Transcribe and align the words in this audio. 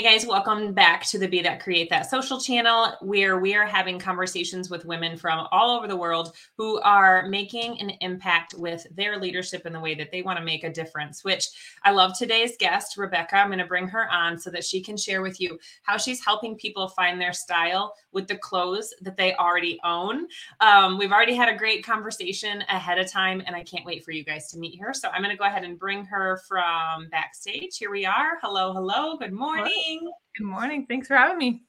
Hey 0.00 0.12
guys, 0.16 0.24
welcome 0.24 0.72
back 0.72 1.04
to 1.08 1.18
the 1.18 1.28
Be 1.28 1.42
That 1.42 1.60
Create 1.60 1.90
That 1.90 2.08
social 2.08 2.40
channel 2.40 2.94
where 3.02 3.38
we 3.38 3.54
are 3.54 3.66
having 3.66 3.98
conversations 3.98 4.70
with 4.70 4.86
women 4.86 5.14
from 5.14 5.46
all 5.52 5.76
over 5.76 5.86
the 5.86 5.94
world 5.94 6.34
who 6.56 6.80
are 6.80 7.28
making 7.28 7.78
an 7.80 7.90
impact 8.00 8.54
with 8.54 8.86
their 8.96 9.18
leadership 9.18 9.66
in 9.66 9.74
the 9.74 9.78
way 9.78 9.94
that 9.94 10.10
they 10.10 10.22
want 10.22 10.38
to 10.38 10.44
make 10.44 10.64
a 10.64 10.72
difference. 10.72 11.22
Which 11.22 11.48
I 11.84 11.90
love 11.90 12.16
today's 12.16 12.56
guest, 12.56 12.96
Rebecca. 12.96 13.36
I'm 13.36 13.48
going 13.48 13.58
to 13.58 13.66
bring 13.66 13.88
her 13.88 14.10
on 14.10 14.38
so 14.38 14.48
that 14.52 14.64
she 14.64 14.80
can 14.80 14.96
share 14.96 15.20
with 15.20 15.38
you 15.38 15.58
how 15.82 15.98
she's 15.98 16.24
helping 16.24 16.56
people 16.56 16.88
find 16.88 17.20
their 17.20 17.34
style 17.34 17.94
with 18.12 18.26
the 18.26 18.38
clothes 18.38 18.94
that 19.02 19.18
they 19.18 19.34
already 19.34 19.78
own. 19.84 20.28
Um, 20.60 20.96
we've 20.96 21.12
already 21.12 21.34
had 21.34 21.50
a 21.50 21.58
great 21.58 21.84
conversation 21.84 22.64
ahead 22.70 22.98
of 22.98 23.12
time, 23.12 23.42
and 23.44 23.54
I 23.54 23.62
can't 23.64 23.84
wait 23.84 24.02
for 24.02 24.12
you 24.12 24.24
guys 24.24 24.50
to 24.52 24.58
meet 24.58 24.80
her. 24.80 24.94
So 24.94 25.10
I'm 25.10 25.20
going 25.20 25.36
to 25.36 25.38
go 25.38 25.44
ahead 25.44 25.64
and 25.64 25.78
bring 25.78 26.06
her 26.06 26.40
from 26.48 27.10
backstage. 27.10 27.76
Here 27.76 27.90
we 27.90 28.06
are. 28.06 28.38
Hello, 28.40 28.72
hello. 28.72 29.18
Good 29.18 29.34
morning 29.34 29.89
morning. 29.90 30.12
Good 30.36 30.46
morning. 30.46 30.86
Thanks 30.86 31.08
for 31.08 31.16
having 31.16 31.38
me. 31.38 31.62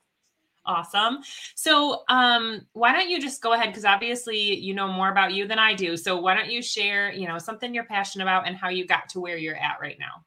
Awesome. 0.65 1.19
So, 1.55 2.03
um, 2.07 2.67
why 2.73 2.93
don't 2.93 3.09
you 3.09 3.19
just 3.19 3.41
go 3.41 3.53
ahead? 3.53 3.69
Because 3.69 3.85
obviously, 3.85 4.37
you 4.37 4.75
know 4.75 4.87
more 4.87 5.09
about 5.09 5.33
you 5.33 5.47
than 5.47 5.57
I 5.57 5.73
do. 5.73 5.97
So, 5.97 6.19
why 6.19 6.35
don't 6.35 6.51
you 6.51 6.61
share, 6.61 7.11
you 7.11 7.27
know, 7.27 7.39
something 7.39 7.73
you're 7.73 7.85
passionate 7.85 8.25
about 8.25 8.47
and 8.47 8.55
how 8.55 8.69
you 8.69 8.85
got 8.85 9.09
to 9.09 9.19
where 9.19 9.37
you're 9.37 9.55
at 9.55 9.77
right 9.81 9.97
now? 9.99 10.23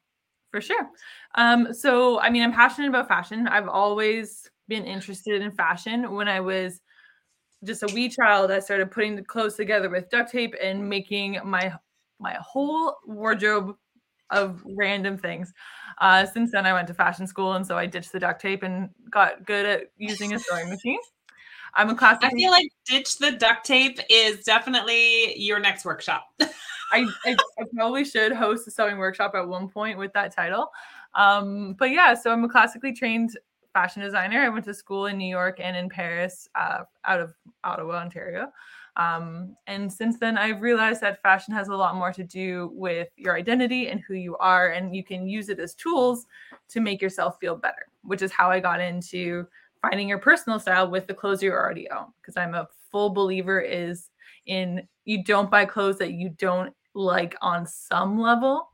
For 0.51 0.59
sure. 0.59 0.89
Um, 1.35 1.73
so, 1.73 2.19
I 2.19 2.29
mean, 2.29 2.43
I'm 2.43 2.51
passionate 2.51 2.89
about 2.89 3.07
fashion. 3.07 3.47
I've 3.47 3.69
always 3.69 4.49
been 4.67 4.83
interested 4.83 5.41
in 5.41 5.51
fashion. 5.51 6.13
When 6.13 6.27
I 6.27 6.41
was 6.41 6.81
just 7.63 7.83
a 7.83 7.93
wee 7.93 8.09
child, 8.09 8.51
I 8.51 8.59
started 8.59 8.91
putting 8.91 9.15
the 9.15 9.23
clothes 9.23 9.55
together 9.55 9.89
with 9.89 10.09
duct 10.09 10.31
tape 10.31 10.53
and 10.61 10.87
making 10.87 11.39
my 11.45 11.73
my 12.19 12.33
whole 12.41 12.95
wardrobe 13.05 13.75
of 14.31 14.61
random 14.65 15.17
things. 15.17 15.53
Uh, 15.99 16.25
since 16.25 16.51
then, 16.51 16.65
I 16.65 16.73
went 16.73 16.87
to 16.87 16.93
fashion 16.93 17.27
school, 17.27 17.53
and 17.53 17.65
so 17.65 17.77
I 17.77 17.85
ditched 17.85 18.11
the 18.11 18.19
duct 18.19 18.41
tape 18.41 18.63
and 18.63 18.89
got 19.09 19.45
good 19.45 19.65
at 19.65 19.91
using 19.97 20.33
a 20.33 20.39
sewing 20.39 20.69
machine. 20.69 20.99
I'm 21.75 21.89
a 21.89 21.95
classic. 21.95 22.25
I 22.25 22.29
feel 22.29 22.51
like 22.51 22.69
ditch 22.85 23.17
the 23.17 23.31
duct 23.31 23.65
tape 23.65 23.99
is 24.09 24.43
definitely 24.43 25.37
your 25.37 25.59
next 25.59 25.83
workshop. 25.83 26.27
I, 26.91 27.05
I, 27.25 27.35
I, 27.59 27.63
probably 27.75 28.05
should 28.05 28.31
host 28.31 28.67
a 28.67 28.71
sewing 28.71 28.97
workshop 28.97 29.33
at 29.35 29.45
one 29.45 29.67
point 29.67 29.97
with 29.97 30.13
that 30.13 30.33
title. 30.33 30.69
Um, 31.15 31.75
but 31.77 31.89
yeah, 31.89 32.13
so 32.13 32.31
I'm 32.31 32.43
a 32.43 32.49
classically 32.49 32.93
trained 32.93 33.37
fashion 33.73 34.01
designer. 34.01 34.41
I 34.41 34.49
went 34.49 34.65
to 34.65 34.73
school 34.73 35.07
in 35.07 35.17
New 35.17 35.27
York 35.27 35.59
and 35.61 35.75
in 35.75 35.89
Paris, 35.89 36.47
uh, 36.55 36.83
out 37.03 37.19
of 37.19 37.33
Ottawa, 37.63 37.95
Ontario. 37.95 38.51
Um, 38.97 39.55
and 39.67 39.91
since 39.91 40.19
then, 40.19 40.37
I've 40.37 40.61
realized 40.61 41.01
that 41.01 41.21
fashion 41.21 41.53
has 41.53 41.67
a 41.67 41.75
lot 41.75 41.95
more 41.95 42.13
to 42.13 42.23
do 42.23 42.71
with 42.73 43.09
your 43.17 43.35
identity 43.35 43.89
and 43.89 43.99
who 44.07 44.13
you 44.13 44.37
are, 44.37 44.69
and 44.69 44.95
you 44.95 45.03
can 45.03 45.27
use 45.27 45.49
it 45.49 45.59
as 45.59 45.75
tools 45.75 46.25
to 46.69 46.79
make 46.79 47.01
yourself 47.01 47.37
feel 47.39 47.55
better, 47.55 47.87
which 48.03 48.21
is 48.21 48.31
how 48.31 48.49
I 48.49 48.59
got 48.59 48.79
into 48.79 49.45
finding 49.81 50.07
your 50.07 50.19
personal 50.19 50.59
style 50.59 50.89
with 50.89 51.07
the 51.07 51.13
clothes 51.13 51.43
you 51.43 51.51
already 51.51 51.89
own. 51.91 52.07
Because 52.21 52.37
I'm 52.37 52.55
a 52.55 52.67
full 52.91 53.09
believer 53.09 53.59
is 53.59 54.09
in 54.45 54.87
you 55.03 55.23
don't 55.23 55.51
buy 55.51 55.65
clothes 55.65 55.97
that 55.97 56.13
you 56.13 56.29
don't 56.29 56.73
like 56.93 57.35
on 57.41 57.67
some 57.67 58.19
level, 58.19 58.69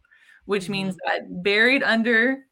which 0.45 0.63
mm-hmm. 0.63 0.71
means 0.73 0.97
that 1.05 1.43
buried 1.43 1.83
under 1.83 2.45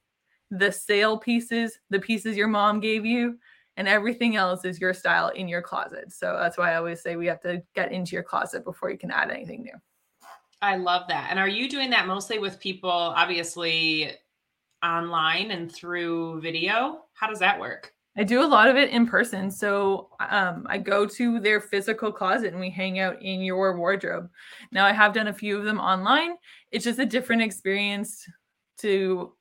the 0.51 0.71
sale 0.71 1.17
pieces, 1.17 1.79
the 1.91 1.99
pieces 1.99 2.35
your 2.35 2.47
mom 2.47 2.79
gave 2.79 3.05
you, 3.05 3.37
and 3.79 3.87
everything 3.87 4.35
else 4.35 4.65
is 4.65 4.81
your 4.81 4.93
style 4.93 5.29
in 5.29 5.47
your 5.47 5.61
closet. 5.61 6.11
So 6.11 6.37
that's 6.37 6.57
why 6.57 6.73
I 6.73 6.75
always 6.75 7.01
say 7.01 7.15
we 7.15 7.27
have 7.27 7.39
to 7.43 7.63
get 7.73 7.93
into 7.93 8.11
your 8.11 8.23
closet 8.23 8.65
before 8.65 8.91
you 8.91 8.97
can 8.97 9.09
add 9.09 9.31
anything 9.31 9.63
new. 9.63 9.71
I 10.61 10.75
love 10.75 11.07
that. 11.07 11.27
And 11.29 11.39
are 11.39 11.47
you 11.47 11.69
doing 11.69 11.89
that 11.91 12.05
mostly 12.05 12.39
with 12.39 12.59
people, 12.59 12.89
obviously 12.89 14.11
online 14.83 15.51
and 15.51 15.73
through 15.73 16.41
video? 16.41 17.05
How 17.13 17.27
does 17.27 17.39
that 17.39 17.57
work? 17.57 17.93
I 18.17 18.25
do 18.25 18.43
a 18.43 18.45
lot 18.45 18.67
of 18.67 18.75
it 18.75 18.89
in 18.89 19.07
person. 19.07 19.49
So 19.49 20.09
um, 20.29 20.67
I 20.69 20.77
go 20.77 21.05
to 21.05 21.39
their 21.39 21.61
physical 21.61 22.11
closet 22.11 22.51
and 22.51 22.59
we 22.59 22.69
hang 22.69 22.99
out 22.99 23.21
in 23.21 23.39
your 23.39 23.77
wardrobe. 23.77 24.29
Now, 24.73 24.85
I 24.85 24.91
have 24.91 25.13
done 25.13 25.29
a 25.29 25.33
few 25.33 25.57
of 25.57 25.63
them 25.63 25.79
online. 25.79 26.31
It's 26.73 26.83
just 26.83 26.99
a 26.99 27.05
different 27.05 27.43
experience 27.43 28.25
to 28.79 29.31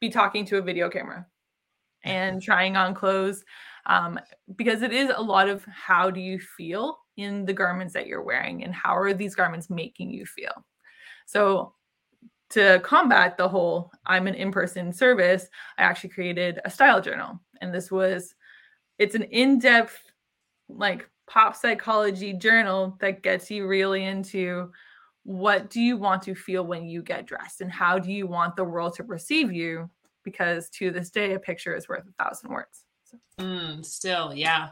be 0.00 0.08
talking 0.08 0.46
to 0.46 0.56
a 0.56 0.62
video 0.62 0.88
camera 0.88 1.26
and 2.02 2.40
trying 2.42 2.78
on 2.78 2.94
clothes 2.94 3.44
um, 3.86 4.18
because 4.56 4.82
it 4.82 4.92
is 4.92 5.10
a 5.14 5.22
lot 5.22 5.48
of 5.48 5.64
how 5.66 6.10
do 6.10 6.20
you 6.20 6.38
feel 6.38 6.98
in 7.16 7.44
the 7.44 7.52
garments 7.52 7.94
that 7.94 8.06
you're 8.06 8.22
wearing 8.22 8.64
and 8.64 8.74
how 8.74 8.96
are 8.96 9.12
these 9.12 9.34
garments 9.34 9.70
making 9.70 10.10
you 10.10 10.26
feel. 10.26 10.64
So 11.26 11.74
to 12.50 12.80
combat 12.80 13.36
the 13.36 13.48
whole 13.48 13.90
I'm 14.06 14.26
an 14.26 14.34
in-person 14.34 14.92
service, 14.92 15.48
I 15.78 15.82
actually 15.82 16.10
created 16.10 16.60
a 16.64 16.70
style 16.70 17.00
journal. 17.00 17.40
And 17.60 17.74
this 17.74 17.90
was 17.90 18.34
it's 18.98 19.14
an 19.14 19.22
in-depth 19.24 19.98
like 20.68 21.08
pop 21.26 21.56
psychology 21.56 22.32
journal 22.32 22.96
that 23.00 23.22
gets 23.22 23.50
you 23.50 23.66
really 23.66 24.04
into 24.04 24.70
what 25.24 25.70
do 25.70 25.80
you 25.80 25.96
want 25.96 26.22
to 26.22 26.34
feel 26.34 26.64
when 26.66 26.86
you 26.86 27.02
get 27.02 27.26
dressed 27.26 27.60
and 27.60 27.72
how 27.72 27.98
do 27.98 28.12
you 28.12 28.26
want 28.26 28.56
the 28.56 28.64
world 28.64 28.94
to 28.94 29.04
perceive 29.04 29.50
you 29.50 29.88
because 30.22 30.68
to 30.68 30.90
this 30.90 31.10
day 31.10 31.32
a 31.32 31.38
picture 31.38 31.74
is 31.74 31.88
worth 31.88 32.04
a 32.06 32.22
thousand 32.22 32.50
words 32.50 32.83
Mm, 33.38 33.84
still, 33.84 34.34
yeah. 34.34 34.70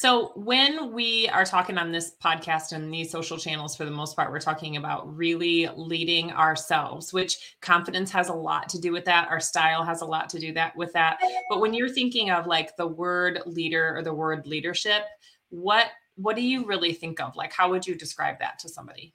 So, 0.00 0.32
when 0.34 0.94
we 0.94 1.28
are 1.28 1.44
talking 1.44 1.76
on 1.76 1.92
this 1.92 2.12
podcast 2.24 2.72
and 2.72 2.90
these 2.90 3.10
social 3.10 3.36
channels, 3.36 3.76
for 3.76 3.84
the 3.84 3.90
most 3.90 4.16
part, 4.16 4.30
we're 4.30 4.40
talking 4.40 4.78
about 4.78 5.14
really 5.14 5.68
leading 5.76 6.32
ourselves, 6.32 7.12
which 7.12 7.56
confidence 7.60 8.10
has 8.10 8.30
a 8.30 8.34
lot 8.34 8.70
to 8.70 8.80
do 8.80 8.92
with 8.92 9.04
that. 9.04 9.28
Our 9.28 9.40
style 9.40 9.84
has 9.84 10.00
a 10.00 10.06
lot 10.06 10.30
to 10.30 10.38
do 10.38 10.54
that 10.54 10.74
with 10.74 10.90
that. 10.94 11.18
But 11.50 11.60
when 11.60 11.74
you're 11.74 11.90
thinking 11.90 12.30
of 12.30 12.46
like 12.46 12.74
the 12.78 12.86
word 12.86 13.40
leader 13.44 13.94
or 13.94 14.02
the 14.02 14.14
word 14.14 14.46
leadership, 14.46 15.02
what 15.50 15.88
what 16.14 16.34
do 16.34 16.40
you 16.42 16.64
really 16.64 16.94
think 16.94 17.20
of? 17.20 17.36
Like, 17.36 17.52
how 17.52 17.68
would 17.68 17.86
you 17.86 17.94
describe 17.94 18.38
that 18.38 18.58
to 18.60 18.70
somebody? 18.70 19.14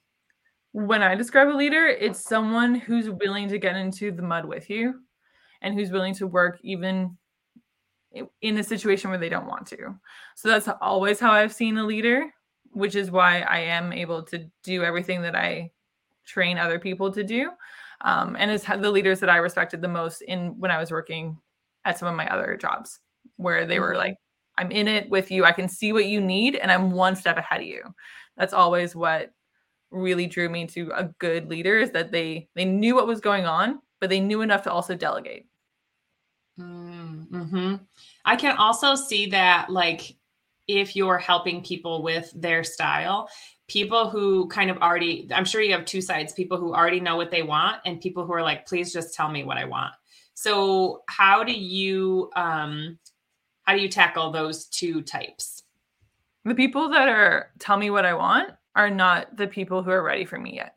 When 0.70 1.02
I 1.02 1.16
describe 1.16 1.48
a 1.48 1.50
leader, 1.50 1.86
it's 1.86 2.20
someone 2.20 2.76
who's 2.76 3.10
willing 3.10 3.48
to 3.48 3.58
get 3.58 3.74
into 3.74 4.12
the 4.12 4.22
mud 4.22 4.44
with 4.44 4.70
you 4.70 5.00
and 5.62 5.74
who's 5.74 5.90
willing 5.90 6.14
to 6.14 6.28
work 6.28 6.60
even 6.62 7.16
in 8.42 8.58
a 8.58 8.62
situation 8.64 9.10
where 9.10 9.18
they 9.18 9.28
don't 9.28 9.46
want 9.46 9.66
to. 9.68 9.94
So 10.34 10.48
that's 10.48 10.68
always 10.80 11.20
how 11.20 11.32
I've 11.32 11.52
seen 11.52 11.78
a 11.78 11.84
leader, 11.84 12.32
which 12.72 12.94
is 12.94 13.10
why 13.10 13.40
I 13.40 13.58
am 13.58 13.92
able 13.92 14.22
to 14.24 14.46
do 14.62 14.84
everything 14.84 15.22
that 15.22 15.34
I 15.34 15.70
train 16.26 16.58
other 16.58 16.78
people 16.78 17.12
to 17.12 17.24
do. 17.24 17.50
Um, 18.02 18.36
and 18.38 18.50
it's 18.50 18.64
the 18.64 18.90
leaders 18.90 19.20
that 19.20 19.30
I 19.30 19.36
respected 19.36 19.80
the 19.80 19.88
most 19.88 20.22
in 20.22 20.58
when 20.58 20.70
I 20.70 20.78
was 20.78 20.90
working 20.90 21.38
at 21.84 21.98
some 21.98 22.08
of 22.08 22.14
my 22.14 22.28
other 22.28 22.56
jobs, 22.56 23.00
where 23.36 23.64
they 23.64 23.80
were 23.80 23.90
mm-hmm. 23.90 23.98
like, 23.98 24.16
"I'm 24.58 24.70
in 24.70 24.88
it 24.88 25.08
with 25.08 25.30
you. 25.30 25.44
I 25.44 25.52
can 25.52 25.68
see 25.68 25.92
what 25.92 26.06
you 26.06 26.20
need, 26.20 26.56
and 26.56 26.70
I'm 26.70 26.90
one 26.90 27.16
step 27.16 27.38
ahead 27.38 27.62
of 27.62 27.66
you." 27.66 27.82
That's 28.36 28.52
always 28.52 28.94
what 28.94 29.30
really 29.90 30.26
drew 30.26 30.48
me 30.48 30.66
to 30.66 30.90
a 30.94 31.04
good 31.18 31.48
leader 31.48 31.78
is 31.78 31.90
that 31.92 32.12
they 32.12 32.48
they 32.54 32.64
knew 32.64 32.94
what 32.94 33.06
was 33.06 33.20
going 33.20 33.46
on, 33.46 33.80
but 34.00 34.10
they 34.10 34.20
knew 34.20 34.42
enough 34.42 34.62
to 34.62 34.72
also 34.72 34.94
delegate. 34.94 35.46
Mm-hmm. 36.58 37.76
I 38.24 38.36
can 38.36 38.56
also 38.56 38.94
see 38.94 39.26
that, 39.26 39.70
like, 39.70 40.16
if 40.68 40.96
you're 40.96 41.18
helping 41.18 41.62
people 41.62 42.02
with 42.02 42.32
their 42.34 42.64
style, 42.64 43.28
people 43.68 44.10
who 44.10 44.48
kind 44.48 44.70
of 44.70 44.78
already, 44.78 45.28
I'm 45.32 45.44
sure 45.44 45.60
you 45.60 45.72
have 45.72 45.84
two 45.84 46.00
sides 46.00 46.32
people 46.32 46.58
who 46.58 46.74
already 46.74 47.00
know 47.00 47.16
what 47.16 47.30
they 47.30 47.42
want, 47.42 47.80
and 47.84 48.00
people 48.00 48.26
who 48.26 48.32
are 48.32 48.42
like, 48.42 48.66
please 48.66 48.92
just 48.92 49.14
tell 49.14 49.30
me 49.30 49.44
what 49.44 49.58
I 49.58 49.64
want. 49.64 49.92
So, 50.34 51.02
how 51.08 51.44
do 51.44 51.52
you, 51.52 52.30
um, 52.36 52.98
how 53.62 53.74
do 53.74 53.80
you 53.80 53.88
tackle 53.88 54.30
those 54.30 54.66
two 54.66 55.02
types? 55.02 55.62
The 56.44 56.54
people 56.54 56.88
that 56.90 57.08
are 57.08 57.50
tell 57.58 57.76
me 57.76 57.90
what 57.90 58.06
I 58.06 58.14
want 58.14 58.50
are 58.76 58.90
not 58.90 59.36
the 59.36 59.48
people 59.48 59.82
who 59.82 59.90
are 59.90 60.02
ready 60.02 60.24
for 60.24 60.38
me 60.38 60.54
yet 60.54 60.76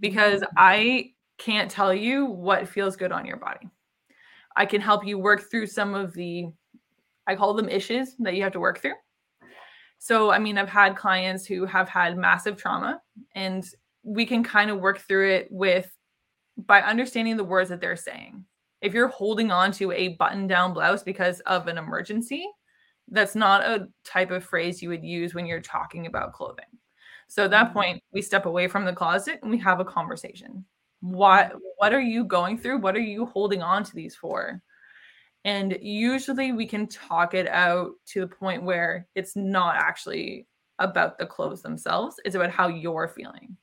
because 0.00 0.42
mm. 0.42 0.48
I 0.56 1.12
can't 1.38 1.70
tell 1.70 1.94
you 1.94 2.26
what 2.26 2.68
feels 2.68 2.96
good 2.96 3.12
on 3.12 3.24
your 3.24 3.36
body. 3.36 3.68
I 4.56 4.66
can 4.66 4.80
help 4.80 5.06
you 5.06 5.18
work 5.18 5.50
through 5.50 5.66
some 5.66 5.94
of 5.94 6.12
the, 6.14 6.46
I 7.26 7.34
call 7.34 7.54
them 7.54 7.68
issues 7.68 8.14
that 8.20 8.34
you 8.34 8.42
have 8.42 8.52
to 8.52 8.60
work 8.60 8.80
through. 8.80 8.94
So, 9.98 10.30
I 10.30 10.38
mean, 10.38 10.58
I've 10.58 10.68
had 10.68 10.96
clients 10.96 11.46
who 11.46 11.64
have 11.64 11.88
had 11.88 12.18
massive 12.18 12.56
trauma, 12.56 13.00
and 13.34 13.64
we 14.02 14.26
can 14.26 14.44
kind 14.44 14.70
of 14.70 14.80
work 14.80 14.98
through 14.98 15.30
it 15.30 15.48
with 15.50 15.90
by 16.56 16.82
understanding 16.82 17.36
the 17.36 17.44
words 17.44 17.70
that 17.70 17.80
they're 17.80 17.96
saying. 17.96 18.44
If 18.80 18.92
you're 18.92 19.08
holding 19.08 19.50
on 19.50 19.72
to 19.72 19.92
a 19.92 20.08
button 20.08 20.46
down 20.46 20.74
blouse 20.74 21.02
because 21.02 21.40
of 21.40 21.68
an 21.68 21.78
emergency, 21.78 22.46
that's 23.10 23.34
not 23.34 23.62
a 23.62 23.88
type 24.04 24.30
of 24.30 24.44
phrase 24.44 24.82
you 24.82 24.90
would 24.90 25.04
use 25.04 25.34
when 25.34 25.46
you're 25.46 25.60
talking 25.60 26.06
about 26.06 26.32
clothing. 26.32 26.64
So 27.28 27.44
at 27.44 27.50
that 27.50 27.66
mm-hmm. 27.66 27.74
point, 27.74 28.02
we 28.12 28.22
step 28.22 28.46
away 28.46 28.68
from 28.68 28.84
the 28.84 28.92
closet 28.92 29.38
and 29.42 29.50
we 29.50 29.58
have 29.58 29.80
a 29.80 29.84
conversation 29.84 30.64
what 31.04 31.52
what 31.76 31.92
are 31.92 32.00
you 32.00 32.24
going 32.24 32.56
through 32.56 32.78
what 32.78 32.96
are 32.96 33.00
you 33.00 33.26
holding 33.26 33.62
on 33.62 33.84
to 33.84 33.94
these 33.94 34.16
for 34.16 34.60
and 35.44 35.76
usually 35.82 36.52
we 36.52 36.66
can 36.66 36.86
talk 36.86 37.34
it 37.34 37.46
out 37.48 37.90
to 38.06 38.20
the 38.20 38.26
point 38.26 38.62
where 38.62 39.06
it's 39.14 39.36
not 39.36 39.76
actually 39.76 40.46
about 40.78 41.18
the 41.18 41.26
clothes 41.26 41.60
themselves 41.60 42.16
it's 42.24 42.34
about 42.34 42.50
how 42.50 42.68
you're 42.68 43.08
feeling 43.08 43.54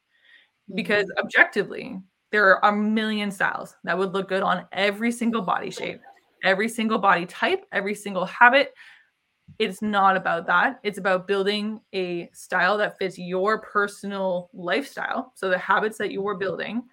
because 0.75 1.05
mm-hmm. 1.05 1.25
objectively 1.25 1.99
there 2.31 2.47
are 2.47 2.71
a 2.71 2.75
million 2.75 3.29
styles 3.29 3.75
that 3.83 3.97
would 3.97 4.13
look 4.13 4.29
good 4.29 4.41
on 4.41 4.65
every 4.71 5.11
single 5.11 5.41
body 5.41 5.69
shape, 5.69 6.01
every 6.43 6.69
single 6.69 6.97
body 6.97 7.25
type, 7.25 7.65
every 7.71 7.93
single 7.93 8.25
habit. 8.25 8.73
It's 9.59 9.81
not 9.81 10.15
about 10.15 10.47
that. 10.47 10.79
It's 10.83 10.97
about 10.97 11.27
building 11.27 11.81
a 11.93 12.29
style 12.31 12.77
that 12.77 12.97
fits 12.97 13.17
your 13.19 13.59
personal 13.59 14.49
lifestyle. 14.53 15.33
So, 15.35 15.49
the 15.49 15.57
habits 15.57 15.97
that 15.97 16.11
you're 16.11 16.37
building, 16.37 16.83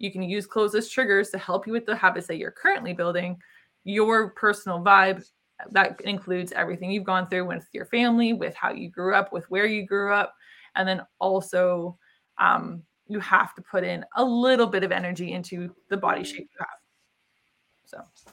you 0.00 0.10
can 0.10 0.22
use 0.22 0.46
clothes 0.46 0.74
as 0.74 0.88
triggers 0.88 1.28
to 1.30 1.38
help 1.38 1.66
you 1.66 1.72
with 1.74 1.84
the 1.84 1.94
habits 1.94 2.26
that 2.26 2.38
you're 2.38 2.50
currently 2.50 2.94
building, 2.94 3.36
your 3.84 4.30
personal 4.30 4.80
vibe. 4.80 5.22
That 5.72 6.00
includes 6.00 6.52
everything 6.52 6.90
you've 6.90 7.04
gone 7.04 7.28
through 7.28 7.46
with 7.46 7.68
your 7.72 7.84
family, 7.84 8.32
with 8.32 8.54
how 8.54 8.72
you 8.72 8.90
grew 8.90 9.14
up, 9.14 9.30
with 9.30 9.44
where 9.50 9.66
you 9.66 9.86
grew 9.86 10.12
up, 10.12 10.34
and 10.74 10.88
then 10.88 11.02
also 11.18 11.98
um, 12.38 12.82
you 13.06 13.20
have 13.20 13.54
to 13.56 13.62
put 13.62 13.84
in 13.84 14.02
a 14.16 14.24
little 14.24 14.66
bit 14.66 14.84
of 14.84 14.90
energy 14.90 15.32
into 15.32 15.74
the 15.90 15.98
body 15.98 16.24
shape 16.24 16.48
you 16.50 16.60
have. 16.60 16.68
So 17.84 18.32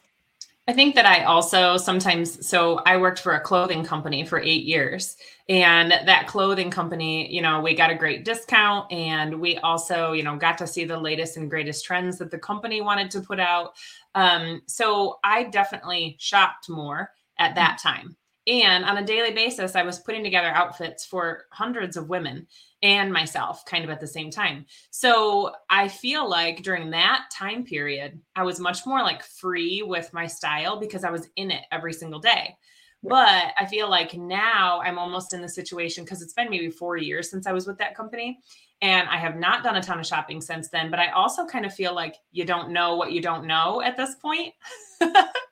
I 0.70 0.74
think 0.74 0.96
that 0.96 1.06
I 1.06 1.24
also 1.24 1.78
sometimes, 1.78 2.46
so 2.46 2.82
I 2.86 2.98
worked 2.98 3.20
for 3.20 3.36
a 3.36 3.40
clothing 3.40 3.86
company 3.86 4.26
for 4.26 4.40
eight 4.40 4.66
years. 4.66 5.16
And 5.48 5.92
that 5.92 6.28
clothing 6.28 6.70
company, 6.70 7.34
you 7.34 7.42
know, 7.42 7.62
we 7.62 7.74
got 7.74 7.90
a 7.90 7.96
great 7.96 8.26
discount. 8.26 8.92
And 8.92 9.40
we 9.40 9.58
also, 9.60 10.12
you 10.12 10.24
know, 10.24 10.36
got 10.36 10.58
to 10.58 10.68
see 10.68 10.84
the 10.84 11.00
latest 11.00 11.38
and 11.38 11.50
greatest 11.50 11.86
trends 11.86 12.18
that 12.18 12.32
the 12.32 12.38
company 12.38 12.82
wanted 12.82 13.10
to 13.12 13.22
put 13.22 13.40
out. 13.40 13.76
Um, 14.14 14.62
so 14.66 15.20
I 15.24 15.44
definitely 15.44 16.18
shopped 16.20 16.68
more 16.68 17.12
at 17.40 17.56
that 17.56 17.80
time. 17.82 18.18
And 18.48 18.86
on 18.86 18.98
a 18.98 19.06
daily 19.06 19.32
basis, 19.32 19.76
I 19.76 19.84
was 19.84 20.00
putting 20.00 20.24
together 20.24 20.48
outfits 20.48 21.06
for 21.06 21.44
hundreds 21.52 21.98
of 21.98 22.08
women 22.08 22.48
and 22.82 23.12
myself 23.12 23.66
kind 23.66 23.84
of 23.84 23.90
at 23.90 24.00
the 24.00 24.08
same 24.08 24.32
time. 24.32 24.66
So 24.90 25.52
I 25.70 25.90
feel 25.90 26.30
like 26.30 26.64
during 26.64 26.90
that 26.92 27.26
time 27.34 27.66
period, 27.66 28.22
I 28.38 28.44
was 28.44 28.60
much 28.60 28.86
more 28.86 29.02
like 29.02 29.22
free 29.24 29.84
with 29.86 30.14
my 30.14 30.28
style 30.28 30.80
because 30.80 31.04
I 31.04 31.12
was 31.12 31.28
in 31.36 31.52
it 31.52 31.64
every 31.72 31.92
single 31.92 32.20
day. 32.20 32.56
But 33.04 33.52
I 33.60 33.66
feel 33.70 33.90
like 33.90 34.16
now 34.16 34.80
I'm 34.82 34.98
almost 34.98 35.34
in 35.34 35.42
the 35.42 35.50
situation 35.50 36.04
because 36.04 36.22
it's 36.22 36.34
been 36.34 36.50
maybe 36.50 36.70
four 36.70 36.98
years 36.98 37.30
since 37.30 37.48
I 37.48 37.52
was 37.52 37.68
with 37.68 37.78
that 37.80 37.96
company. 37.96 38.40
And 38.82 39.08
I 39.10 39.18
have 39.18 39.36
not 39.36 39.64
done 39.64 39.76
a 39.76 39.82
ton 39.82 40.00
of 40.00 40.06
shopping 40.06 40.40
since 40.40 40.70
then. 40.70 40.90
But 40.90 41.00
I 41.00 41.10
also 41.12 41.46
kind 41.46 41.66
of 41.66 41.74
feel 41.74 41.94
like 41.94 42.16
you 42.32 42.46
don't 42.46 42.72
know 42.72 42.96
what 42.96 43.12
you 43.12 43.22
don't 43.22 43.46
know 43.46 43.82
at 43.82 43.98
this 43.98 44.16
point. 44.16 44.54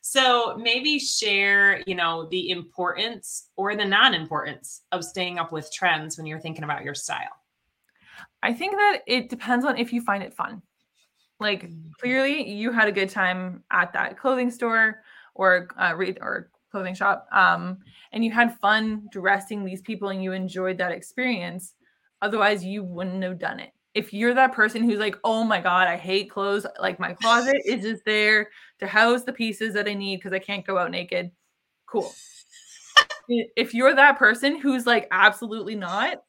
so 0.00 0.56
maybe 0.56 0.98
share, 0.98 1.82
you 1.86 1.94
know, 1.94 2.28
the 2.30 2.50
importance 2.50 3.50
or 3.56 3.76
the 3.76 3.84
non-importance 3.84 4.82
of 4.92 5.04
staying 5.04 5.38
up 5.38 5.52
with 5.52 5.72
trends 5.72 6.16
when 6.16 6.26
you're 6.26 6.40
thinking 6.40 6.64
about 6.64 6.84
your 6.84 6.94
style. 6.94 7.42
I 8.42 8.52
think 8.52 8.72
that 8.72 9.00
it 9.06 9.28
depends 9.28 9.64
on 9.64 9.78
if 9.78 9.92
you 9.92 10.00
find 10.00 10.22
it 10.22 10.34
fun. 10.34 10.62
Like 11.40 11.64
mm-hmm. 11.64 11.90
clearly 12.00 12.48
you 12.48 12.72
had 12.72 12.88
a 12.88 12.92
good 12.92 13.10
time 13.10 13.62
at 13.70 13.92
that 13.92 14.18
clothing 14.18 14.50
store 14.50 15.02
or 15.34 15.68
uh, 15.78 15.94
read 15.96 16.18
or 16.20 16.50
clothing 16.70 16.94
shop 16.94 17.26
um, 17.32 17.78
and 18.12 18.24
you 18.24 18.30
had 18.30 18.58
fun 18.58 19.08
dressing 19.10 19.64
these 19.64 19.80
people 19.80 20.08
and 20.08 20.22
you 20.22 20.32
enjoyed 20.32 20.76
that 20.78 20.92
experience 20.92 21.74
otherwise 22.20 22.64
you 22.64 22.82
wouldn't 22.82 23.22
have 23.22 23.38
done 23.38 23.60
it 23.60 23.70
if 23.96 24.12
you're 24.12 24.34
that 24.34 24.52
person 24.52 24.84
who's 24.84 24.98
like, 24.98 25.16
oh 25.24 25.42
my 25.42 25.58
God, 25.58 25.88
I 25.88 25.96
hate 25.96 26.30
clothes, 26.30 26.66
like 26.78 27.00
my 27.00 27.14
closet 27.14 27.62
is 27.64 27.82
just 27.82 28.04
there 28.04 28.50
to 28.78 28.86
house 28.86 29.24
the 29.24 29.32
pieces 29.32 29.72
that 29.72 29.88
I 29.88 29.94
need 29.94 30.18
because 30.18 30.34
I 30.34 30.38
can't 30.38 30.66
go 30.66 30.76
out 30.76 30.90
naked, 30.90 31.30
cool. 31.86 32.12
if 33.28 33.72
you're 33.72 33.94
that 33.94 34.18
person 34.18 34.60
who's 34.60 34.84
like, 34.84 35.08
absolutely 35.10 35.76
not, 35.76 36.22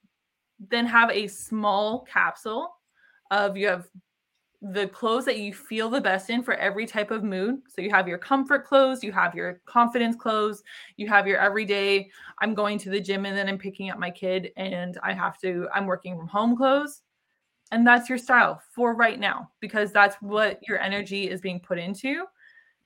then 0.69 0.85
have 0.85 1.11
a 1.11 1.27
small 1.27 2.05
capsule 2.05 2.73
of 3.31 3.57
you 3.57 3.67
have 3.67 3.89
the 4.61 4.87
clothes 4.87 5.25
that 5.25 5.37
you 5.37 5.53
feel 5.53 5.89
the 5.89 5.99
best 5.99 6.29
in 6.29 6.43
for 6.43 6.53
every 6.53 6.85
type 6.85 7.11
of 7.11 7.21
mood. 7.21 7.57
So 7.67 7.81
you 7.81 7.89
have 7.89 8.07
your 8.07 8.17
comfort 8.17 8.65
clothes, 8.65 9.03
you 9.03 9.11
have 9.11 9.35
your 9.35 9.59
confidence 9.65 10.15
clothes, 10.15 10.63
you 10.95 11.09
have 11.09 11.27
your 11.27 11.37
everyday, 11.37 12.09
I'm 12.39 12.53
going 12.53 12.77
to 12.79 12.89
the 12.89 13.01
gym 13.01 13.25
and 13.25 13.37
then 13.37 13.49
I'm 13.49 13.57
picking 13.57 13.89
up 13.89 13.99
my 13.99 14.09
kid 14.09 14.53
and 14.55 14.97
I 15.03 15.11
have 15.11 15.37
to, 15.41 15.67
I'm 15.75 15.85
working 15.85 16.15
from 16.15 16.29
home 16.29 16.55
clothes 16.55 17.01
and 17.71 17.85
that's 17.85 18.09
your 18.09 18.17
style 18.17 18.61
for 18.73 18.95
right 18.95 19.19
now 19.19 19.49
because 19.59 19.91
that's 19.91 20.15
what 20.21 20.59
your 20.67 20.79
energy 20.79 21.29
is 21.29 21.41
being 21.41 21.59
put 21.59 21.77
into. 21.77 22.25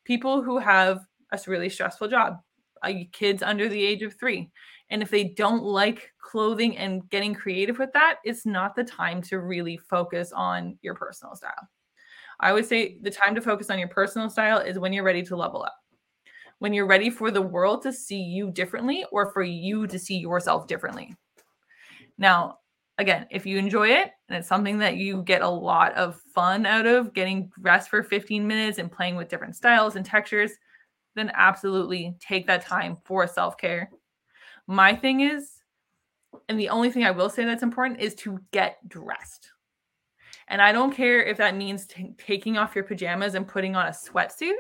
People 0.06 0.42
who 0.42 0.58
have 0.58 1.06
a 1.32 1.40
really 1.48 1.70
stressful 1.70 2.08
job 2.08 2.40
uh, 2.84 2.92
kids 3.12 3.44
under 3.44 3.70
the 3.70 3.86
age 3.86 4.02
of 4.02 4.14
three 4.20 4.50
and 4.90 5.02
if 5.02 5.10
they 5.10 5.24
don't 5.24 5.64
like 5.64 6.12
clothing 6.20 6.78
and 6.78 7.08
getting 7.10 7.34
creative 7.34 7.78
with 7.78 7.92
that 7.94 8.18
it's 8.24 8.46
not 8.46 8.76
the 8.76 8.84
time 8.84 9.22
to 9.22 9.40
really 9.40 9.78
focus 9.78 10.32
on 10.32 10.78
your 10.82 10.96
personal 10.96 11.36
style. 11.36 11.70
I 12.40 12.54
would 12.54 12.66
say 12.66 12.98
the 13.02 13.12
time 13.12 13.36
to 13.36 13.42
focus 13.42 13.70
on 13.70 13.78
your 13.78 13.88
personal 13.88 14.30
style 14.30 14.58
is 14.58 14.80
when 14.80 14.94
you're 14.94 15.04
ready 15.04 15.22
to 15.24 15.36
level 15.36 15.64
up. 15.64 15.76
When 16.58 16.74
you're 16.74 16.88
ready 16.88 17.10
for 17.10 17.30
the 17.30 17.42
world 17.42 17.84
to 17.84 17.94
see 17.94 18.22
you 18.22 18.50
differently 18.52 19.06
or 19.12 19.32
for 19.32 19.44
you 19.44 19.86
to 19.88 20.00
see 20.00 20.18
yourself 20.18 20.68
differently. 20.68 21.16
Now 22.18 22.58
again, 22.98 23.28
if 23.32 23.46
you 23.46 23.58
enjoy 23.58 23.90
it 23.90 24.12
and 24.30 24.38
it's 24.38 24.48
something 24.48 24.78
that 24.80 24.98
you 24.98 25.24
get 25.24 25.42
a 25.42 25.50
lot 25.50 25.94
of 25.94 26.22
fun 26.34 26.66
out 26.66 26.86
of 26.86 27.14
getting 27.14 27.52
dressed 27.62 27.90
for 27.90 28.04
15 28.04 28.46
minutes 28.46 28.78
and 28.78 28.92
playing 28.92 29.16
with 29.16 29.30
different 29.30 29.56
styles 29.56 29.96
and 29.96 30.06
textures, 30.06 30.52
then 31.16 31.32
absolutely 31.36 32.16
take 32.20 32.48
that 32.48 32.66
time 32.66 32.98
for 33.06 33.28
self 33.28 33.58
care. 33.58 33.90
My 34.68 34.96
thing 34.96 35.22
is, 35.22 35.52
and 36.48 36.60
the 36.60 36.70
only 36.70 36.92
thing 36.92 37.04
I 37.04 37.12
will 37.12 37.30
say 37.30 37.44
that's 37.46 37.64
important 37.64 38.00
is 38.00 38.16
to 38.16 38.40
get 38.52 38.78
dressed. 38.88 39.50
And 40.48 40.62
I 40.62 40.72
don't 40.72 40.94
care 40.94 41.24
if 41.24 41.38
that 41.38 41.56
means 41.56 41.88
t- 41.88 42.14
taking 42.18 42.58
off 42.58 42.76
your 42.76 42.84
pajamas 42.84 43.36
and 43.36 43.48
putting 43.48 43.76
on 43.76 43.88
a 43.88 43.92
sweatsuit. 43.92 44.54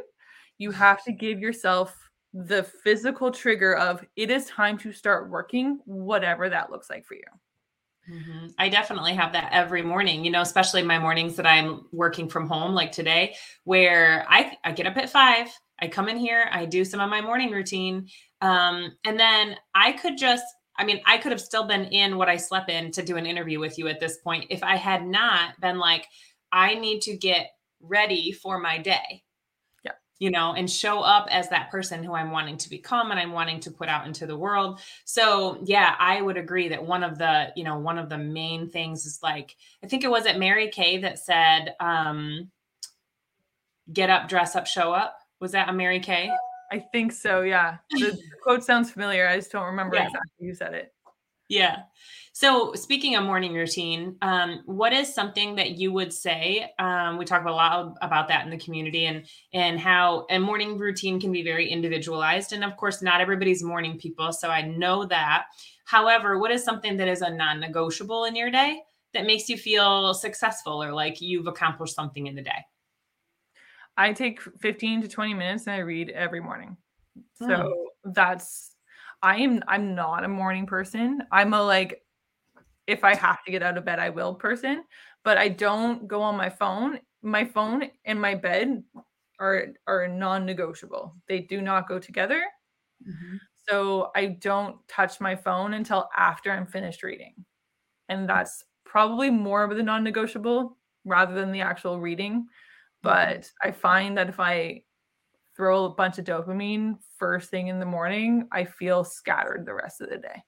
You 0.57 0.71
have 0.71 1.03
to 1.03 1.11
give 1.11 1.39
yourself 1.39 1.97
the 2.33 2.63
physical 2.63 3.31
trigger 3.31 3.75
of 3.75 4.05
it 4.15 4.31
is 4.31 4.45
time 4.45 4.77
to 4.79 4.93
start 4.93 5.29
working, 5.29 5.79
whatever 5.85 6.49
that 6.49 6.71
looks 6.71 6.89
like 6.89 7.05
for 7.05 7.15
you. 7.15 7.23
Mm-hmm. 8.09 8.47
I 8.57 8.69
definitely 8.69 9.13
have 9.13 9.33
that 9.33 9.49
every 9.51 9.81
morning, 9.81 10.25
you 10.25 10.31
know, 10.31 10.41
especially 10.41 10.81
my 10.81 10.99
mornings 10.99 11.35
that 11.35 11.45
I'm 11.45 11.85
working 11.91 12.27
from 12.27 12.47
home, 12.47 12.73
like 12.73 12.91
today, 12.91 13.35
where 13.63 14.25
I, 14.29 14.57
I 14.63 14.71
get 14.71 14.87
up 14.87 14.97
at 14.97 15.09
five, 15.09 15.47
I 15.79 15.87
come 15.87 16.09
in 16.09 16.17
here, 16.17 16.49
I 16.51 16.65
do 16.65 16.83
some 16.83 16.99
of 16.99 17.09
my 17.09 17.21
morning 17.21 17.51
routine. 17.51 18.07
Um, 18.41 18.91
and 19.05 19.19
then 19.19 19.55
I 19.75 19.93
could 19.93 20.17
just, 20.17 20.43
I 20.77 20.83
mean, 20.83 21.01
I 21.05 21.17
could 21.17 21.31
have 21.31 21.41
still 21.41 21.67
been 21.67 21.85
in 21.85 22.17
what 22.17 22.29
I 22.29 22.37
slept 22.37 22.69
in 22.69 22.91
to 22.91 23.03
do 23.03 23.17
an 23.17 23.25
interview 23.25 23.59
with 23.59 23.77
you 23.77 23.87
at 23.87 23.99
this 23.99 24.17
point 24.17 24.45
if 24.49 24.63
I 24.63 24.77
had 24.77 25.05
not 25.05 25.59
been 25.61 25.77
like, 25.77 26.07
I 26.51 26.75
need 26.75 27.01
to 27.03 27.15
get 27.15 27.51
ready 27.81 28.31
for 28.31 28.59
my 28.59 28.77
day 28.77 29.23
you 30.21 30.29
know, 30.29 30.53
and 30.53 30.69
show 30.69 30.99
up 30.99 31.27
as 31.31 31.49
that 31.49 31.71
person 31.71 32.03
who 32.03 32.13
I'm 32.13 32.29
wanting 32.29 32.55
to 32.57 32.69
become 32.69 33.09
and 33.09 33.19
I'm 33.19 33.31
wanting 33.31 33.59
to 33.61 33.71
put 33.71 33.89
out 33.89 34.05
into 34.05 34.27
the 34.27 34.37
world. 34.37 34.79
So, 35.03 35.57
yeah, 35.63 35.95
I 35.97 36.21
would 36.21 36.37
agree 36.37 36.69
that 36.69 36.85
one 36.85 37.03
of 37.03 37.17
the, 37.17 37.51
you 37.55 37.63
know, 37.63 37.79
one 37.79 37.97
of 37.97 38.07
the 38.07 38.19
main 38.19 38.69
things 38.69 39.07
is 39.07 39.17
like, 39.23 39.55
I 39.83 39.87
think 39.87 40.03
it 40.03 40.11
was 40.11 40.27
at 40.27 40.37
Mary 40.37 40.69
Kay 40.69 40.99
that 40.99 41.17
said, 41.17 41.73
um, 41.79 42.51
get 43.91 44.11
up, 44.11 44.29
dress 44.29 44.55
up, 44.55 44.67
show 44.67 44.93
up. 44.93 45.17
Was 45.39 45.53
that 45.53 45.69
a 45.69 45.73
Mary 45.73 45.99
Kay? 45.99 46.29
I 46.71 46.77
think 46.77 47.13
so. 47.13 47.41
Yeah. 47.41 47.77
The 47.89 48.15
quote 48.43 48.63
sounds 48.63 48.91
familiar. 48.91 49.27
I 49.27 49.37
just 49.37 49.51
don't 49.51 49.65
remember 49.65 49.95
yeah. 49.95 50.05
exactly 50.05 50.47
who 50.47 50.53
said 50.53 50.75
it. 50.75 50.93
Yeah. 51.51 51.83
So, 52.33 52.73
speaking 52.75 53.17
of 53.17 53.25
morning 53.25 53.53
routine, 53.53 54.15
um, 54.21 54.61
what 54.65 54.93
is 54.93 55.13
something 55.13 55.55
that 55.55 55.71
you 55.71 55.91
would 55.91 56.13
say? 56.13 56.71
Um, 56.79 57.17
we 57.17 57.25
talk 57.25 57.43
a 57.43 57.51
lot 57.51 57.97
about 58.01 58.29
that 58.29 58.45
in 58.45 58.49
the 58.51 58.57
community, 58.57 59.05
and 59.05 59.25
and 59.53 59.77
how 59.77 60.25
a 60.29 60.39
morning 60.39 60.77
routine 60.77 61.19
can 61.19 61.31
be 61.33 61.43
very 61.43 61.69
individualized. 61.69 62.53
And 62.53 62.63
of 62.63 62.77
course, 62.77 63.01
not 63.01 63.19
everybody's 63.19 63.61
morning 63.61 63.99
people, 63.99 64.31
so 64.31 64.49
I 64.49 64.61
know 64.61 65.05
that. 65.05 65.47
However, 65.83 66.39
what 66.39 66.51
is 66.51 66.63
something 66.63 66.95
that 66.97 67.09
is 67.09 67.21
a 67.21 67.29
non-negotiable 67.29 68.23
in 68.23 68.35
your 68.37 68.49
day 68.49 68.79
that 69.13 69.25
makes 69.25 69.49
you 69.49 69.57
feel 69.57 70.13
successful 70.13 70.81
or 70.81 70.93
like 70.93 71.19
you've 71.19 71.47
accomplished 71.47 71.95
something 71.95 72.27
in 72.27 72.35
the 72.35 72.41
day? 72.41 72.63
I 73.97 74.13
take 74.13 74.39
15 74.61 75.01
to 75.01 75.07
20 75.09 75.33
minutes 75.33 75.67
and 75.67 75.75
I 75.75 75.79
read 75.79 76.09
every 76.11 76.39
morning. 76.39 76.77
So 77.33 77.73
oh. 77.73 77.89
that's 78.05 78.70
I 79.23 79.37
am 79.37 79.61
I'm 79.67 79.95
not 79.95 80.23
a 80.23 80.27
morning 80.27 80.65
person. 80.65 81.23
I'm 81.31 81.53
a 81.53 81.61
like 81.61 82.03
if 82.87 83.03
I 83.03 83.15
have 83.15 83.43
to 83.45 83.51
get 83.51 83.63
out 83.63 83.77
of 83.77 83.85
bed, 83.85 83.99
I 83.99 84.09
will 84.09 84.33
person, 84.33 84.83
but 85.23 85.37
I 85.37 85.47
don't 85.47 86.07
go 86.07 86.21
on 86.21 86.35
my 86.35 86.49
phone. 86.49 86.99
My 87.21 87.45
phone 87.45 87.83
and 88.05 88.19
my 88.19 88.35
bed 88.35 88.83
are 89.39 89.67
are 89.87 90.07
non-negotiable. 90.07 91.15
They 91.27 91.41
do 91.41 91.61
not 91.61 91.87
go 91.87 91.99
together. 91.99 92.43
Mm-hmm. 93.07 93.37
So 93.69 94.11
I 94.15 94.25
don't 94.25 94.77
touch 94.87 95.19
my 95.21 95.35
phone 95.35 95.73
until 95.73 96.09
after 96.17 96.51
I'm 96.51 96.65
finished 96.65 97.03
reading. 97.03 97.33
And 98.09 98.27
that's 98.27 98.63
probably 98.85 99.29
more 99.29 99.63
of 99.63 99.75
the 99.75 99.83
non-negotiable 99.83 100.77
rather 101.05 101.33
than 101.33 101.51
the 101.51 101.61
actual 101.61 101.99
reading. 101.99 102.47
But 103.03 103.49
I 103.63 103.71
find 103.71 104.17
that 104.17 104.29
if 104.29 104.39
I 104.39 104.83
throw 105.55 105.85
a 105.85 105.89
bunch 105.89 106.17
of 106.17 106.25
dopamine 106.25 106.97
first 107.17 107.49
thing 107.49 107.67
in 107.67 107.79
the 107.79 107.85
morning, 107.85 108.47
I 108.51 108.65
feel 108.65 109.03
scattered 109.03 109.65
the 109.65 109.73
rest 109.73 110.01
of 110.01 110.09
the 110.09 110.17
day. 110.17 110.43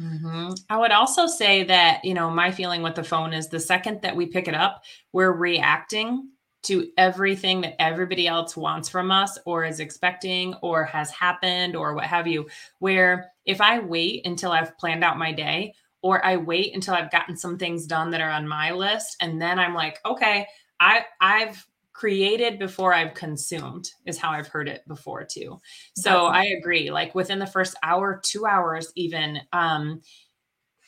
Mm-hmm. 0.00 0.52
I 0.70 0.76
would 0.76 0.92
also 0.92 1.26
say 1.26 1.64
that, 1.64 2.04
you 2.04 2.14
know, 2.14 2.30
my 2.30 2.50
feeling 2.50 2.82
with 2.82 2.94
the 2.94 3.04
phone 3.04 3.32
is 3.32 3.48
the 3.48 3.60
second 3.60 4.02
that 4.02 4.14
we 4.14 4.26
pick 4.26 4.46
it 4.48 4.54
up, 4.54 4.82
we're 5.12 5.32
reacting 5.32 6.28
to 6.64 6.88
everything 6.96 7.60
that 7.60 7.80
everybody 7.80 8.26
else 8.26 8.56
wants 8.56 8.88
from 8.88 9.10
us 9.10 9.38
or 9.44 9.64
is 9.64 9.80
expecting 9.80 10.54
or 10.62 10.84
has 10.84 11.10
happened 11.10 11.76
or 11.76 11.94
what 11.94 12.04
have 12.04 12.26
you. 12.26 12.46
Where 12.78 13.32
if 13.44 13.60
I 13.60 13.78
wait 13.78 14.26
until 14.26 14.52
I've 14.52 14.76
planned 14.78 15.04
out 15.04 15.18
my 15.18 15.32
day 15.32 15.74
or 16.02 16.24
I 16.24 16.36
wait 16.36 16.74
until 16.74 16.94
I've 16.94 17.10
gotten 17.10 17.36
some 17.36 17.58
things 17.58 17.86
done 17.86 18.10
that 18.10 18.20
are 18.20 18.30
on 18.30 18.46
my 18.46 18.72
list 18.72 19.16
and 19.20 19.40
then 19.40 19.58
I'm 19.58 19.74
like, 19.74 19.98
okay, 20.04 20.46
I 20.80 21.04
I've 21.20 21.64
created 21.98 22.60
before 22.60 22.94
I've 22.94 23.12
consumed 23.12 23.90
is 24.06 24.18
how 24.18 24.30
I've 24.30 24.46
heard 24.46 24.68
it 24.68 24.86
before 24.86 25.24
too. 25.24 25.58
So 25.96 26.26
I 26.26 26.44
agree. 26.44 26.92
Like 26.92 27.12
within 27.12 27.40
the 27.40 27.46
first 27.46 27.74
hour, 27.82 28.20
two 28.22 28.46
hours, 28.46 28.92
even 28.94 29.40
um, 29.52 30.00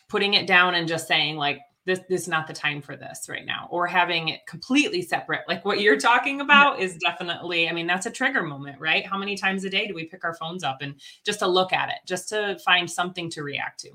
putting 0.08 0.34
it 0.34 0.46
down 0.46 0.76
and 0.76 0.86
just 0.86 1.08
saying 1.08 1.36
like 1.36 1.58
this, 1.84 1.98
this 2.08 2.22
is 2.22 2.28
not 2.28 2.46
the 2.46 2.52
time 2.52 2.80
for 2.80 2.94
this 2.94 3.26
right 3.28 3.44
now, 3.44 3.66
or 3.72 3.88
having 3.88 4.28
it 4.28 4.42
completely 4.46 5.02
separate, 5.02 5.40
like 5.48 5.64
what 5.64 5.80
you're 5.80 5.98
talking 5.98 6.40
about, 6.40 6.78
yeah. 6.78 6.84
is 6.84 6.96
definitely. 6.98 7.68
I 7.68 7.72
mean, 7.72 7.88
that's 7.88 8.06
a 8.06 8.10
trigger 8.12 8.44
moment, 8.44 8.78
right? 8.78 9.04
How 9.04 9.18
many 9.18 9.36
times 9.36 9.64
a 9.64 9.70
day 9.70 9.88
do 9.88 9.94
we 9.94 10.04
pick 10.04 10.22
our 10.22 10.34
phones 10.34 10.62
up 10.62 10.78
and 10.80 10.94
just 11.26 11.40
to 11.40 11.48
look 11.48 11.72
at 11.72 11.88
it, 11.88 11.96
just 12.06 12.28
to 12.28 12.56
find 12.64 12.88
something 12.88 13.28
to 13.30 13.42
react 13.42 13.80
to? 13.80 13.90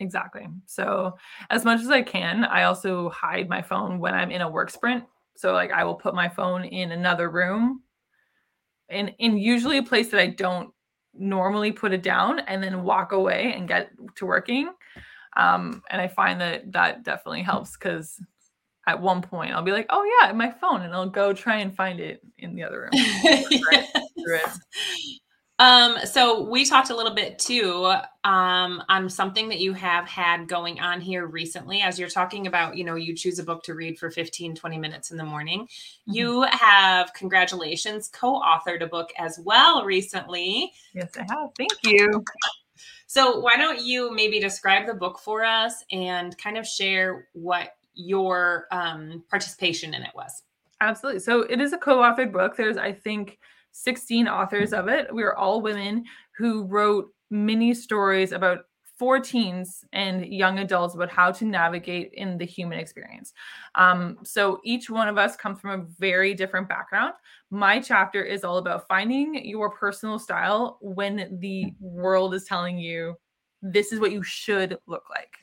Exactly. 0.00 0.46
So, 0.64 1.18
as 1.50 1.66
much 1.66 1.80
as 1.80 1.90
I 1.90 2.00
can, 2.00 2.44
I 2.44 2.62
also 2.62 3.10
hide 3.10 3.50
my 3.50 3.60
phone 3.60 3.98
when 3.98 4.14
I'm 4.14 4.30
in 4.30 4.40
a 4.40 4.48
work 4.48 4.70
sprint 4.70 5.04
so 5.36 5.52
like 5.52 5.72
I 5.72 5.84
will 5.84 5.94
put 5.94 6.14
my 6.14 6.28
phone 6.28 6.64
in 6.64 6.92
another 6.92 7.30
room 7.30 7.82
and 8.88 9.12
in 9.18 9.36
usually 9.38 9.78
a 9.78 9.82
place 9.82 10.10
that 10.10 10.20
I 10.20 10.28
don't 10.28 10.70
normally 11.14 11.72
put 11.72 11.92
it 11.92 12.02
down 12.02 12.40
and 12.40 12.62
then 12.62 12.82
walk 12.82 13.12
away 13.12 13.54
and 13.56 13.68
get 13.68 13.90
to 14.16 14.26
working. 14.26 14.70
Um, 15.36 15.82
and 15.90 16.00
I 16.00 16.08
find 16.08 16.40
that 16.40 16.72
that 16.72 17.02
definitely 17.02 17.42
helps 17.42 17.76
because 17.76 18.20
at 18.86 19.00
one 19.00 19.22
point 19.22 19.52
I'll 19.52 19.62
be 19.62 19.72
like, 19.72 19.86
oh 19.90 20.04
yeah, 20.20 20.32
my 20.32 20.50
phone, 20.50 20.82
and 20.82 20.94
I'll 20.94 21.08
go 21.08 21.32
try 21.32 21.56
and 21.56 21.74
find 21.74 22.00
it 22.00 22.20
in 22.38 22.54
the 22.54 22.62
other 22.62 22.82
room. 22.82 22.90
yes. 24.16 24.60
Um, 25.60 25.98
so 26.04 26.42
we 26.42 26.64
talked 26.64 26.90
a 26.90 26.96
little 26.96 27.14
bit 27.14 27.38
too 27.38 27.92
um, 28.24 28.82
on 28.88 29.08
something 29.08 29.48
that 29.50 29.60
you 29.60 29.72
have 29.72 30.06
had 30.08 30.48
going 30.48 30.80
on 30.80 31.00
here 31.00 31.26
recently 31.26 31.80
as 31.80 31.96
you're 31.96 32.08
talking 32.08 32.48
about, 32.48 32.76
you 32.76 32.82
know, 32.82 32.96
you 32.96 33.14
choose 33.14 33.38
a 33.38 33.44
book 33.44 33.62
to 33.64 33.74
read 33.74 33.96
for 33.98 34.10
15, 34.10 34.56
20 34.56 34.78
minutes 34.78 35.12
in 35.12 35.16
the 35.16 35.24
morning. 35.24 35.62
Mm-hmm. 35.62 36.12
You 36.12 36.42
have, 36.50 37.14
congratulations, 37.14 38.08
co-authored 38.08 38.82
a 38.82 38.88
book 38.88 39.10
as 39.16 39.38
well 39.44 39.84
recently. 39.84 40.72
Yes, 40.92 41.12
I 41.16 41.20
have. 41.32 41.50
Thank 41.56 41.72
you. 41.84 42.24
So 43.06 43.38
why 43.38 43.56
don't 43.56 43.80
you 43.80 44.12
maybe 44.12 44.40
describe 44.40 44.88
the 44.88 44.94
book 44.94 45.20
for 45.20 45.44
us 45.44 45.84
and 45.92 46.36
kind 46.36 46.58
of 46.58 46.66
share 46.66 47.28
what 47.32 47.76
your 47.94 48.66
um, 48.72 49.22
participation 49.30 49.94
in 49.94 50.02
it 50.02 50.10
was? 50.16 50.42
Absolutely. 50.80 51.20
So 51.20 51.42
it 51.42 51.60
is 51.60 51.72
a 51.72 51.78
co-authored 51.78 52.32
book. 52.32 52.56
There's, 52.56 52.76
I 52.76 52.92
think, 52.92 53.38
16 53.74 54.28
authors 54.28 54.72
of 54.72 54.88
it. 54.88 55.12
We 55.12 55.24
are 55.24 55.36
all 55.36 55.60
women 55.60 56.04
who 56.38 56.64
wrote 56.64 57.10
mini 57.30 57.74
stories 57.74 58.30
about 58.30 58.60
for 58.96 59.18
teens 59.18 59.84
and 59.92 60.24
young 60.24 60.60
adults 60.60 60.94
about 60.94 61.10
how 61.10 61.32
to 61.32 61.44
navigate 61.44 62.12
in 62.14 62.38
the 62.38 62.44
human 62.44 62.78
experience. 62.78 63.32
Um, 63.74 64.18
so 64.22 64.60
each 64.62 64.88
one 64.88 65.08
of 65.08 65.18
us 65.18 65.34
comes 65.34 65.60
from 65.60 65.80
a 65.80 65.84
very 65.98 66.34
different 66.34 66.68
background. 66.68 67.14
My 67.50 67.80
chapter 67.80 68.22
is 68.22 68.44
all 68.44 68.58
about 68.58 68.86
finding 68.86 69.44
your 69.44 69.70
personal 69.70 70.20
style 70.20 70.78
when 70.80 71.36
the 71.40 71.74
world 71.80 72.32
is 72.34 72.44
telling 72.44 72.78
you 72.78 73.16
this 73.60 73.92
is 73.92 73.98
what 73.98 74.12
you 74.12 74.22
should 74.22 74.78
look 74.86 75.04
like. 75.10 75.34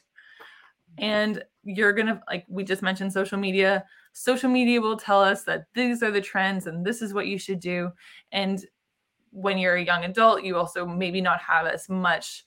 And 0.98 1.44
you're 1.64 1.94
going 1.94 2.08
to, 2.08 2.22
like 2.30 2.46
we 2.48 2.64
just 2.64 2.82
mentioned, 2.82 3.12
social 3.12 3.38
media 3.38 3.84
social 4.13 4.50
media 4.50 4.82
will 4.82 4.98
tell 4.98 5.22
us 5.22 5.44
that 5.44 5.65
these 5.74 6.03
are 6.03 6.12
the 6.12 6.22
trends 6.22 6.68
and 6.68 6.86
this 6.86 7.01
is 7.01 7.13
what 7.13 7.27
you 7.27 7.38
should 7.38 7.60
do. 7.60 7.91
And 8.32 8.65
when 9.32 9.58
you're 9.58 9.75
a 9.75 9.84
young 9.84 10.03
adult, 10.03 10.44
you 10.44 10.58
also 10.58 10.86
maybe 10.86 11.22
not 11.22 11.39
have 11.41 11.65
as 11.65 11.88
much 11.89 12.46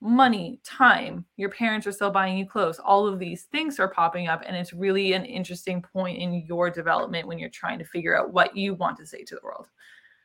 money, 0.00 0.58
time. 0.64 1.24
Your 1.36 1.50
parents 1.50 1.86
are 1.86 1.92
still 1.92 2.10
buying 2.10 2.36
you 2.36 2.44
clothes. 2.44 2.80
All 2.80 3.06
of 3.06 3.18
these 3.18 3.44
things 3.44 3.78
are 3.78 3.88
popping 3.88 4.26
up. 4.26 4.42
And 4.44 4.56
it's 4.56 4.72
really 4.72 5.12
an 5.12 5.24
interesting 5.24 5.80
point 5.80 6.18
in 6.18 6.44
your 6.46 6.70
development 6.70 7.28
when 7.28 7.38
you're 7.38 7.50
trying 7.50 7.78
to 7.78 7.84
figure 7.84 8.18
out 8.18 8.32
what 8.32 8.56
you 8.56 8.74
want 8.74 8.96
to 8.98 9.06
say 9.06 9.22
to 9.22 9.34
the 9.34 9.40
world. 9.44 9.68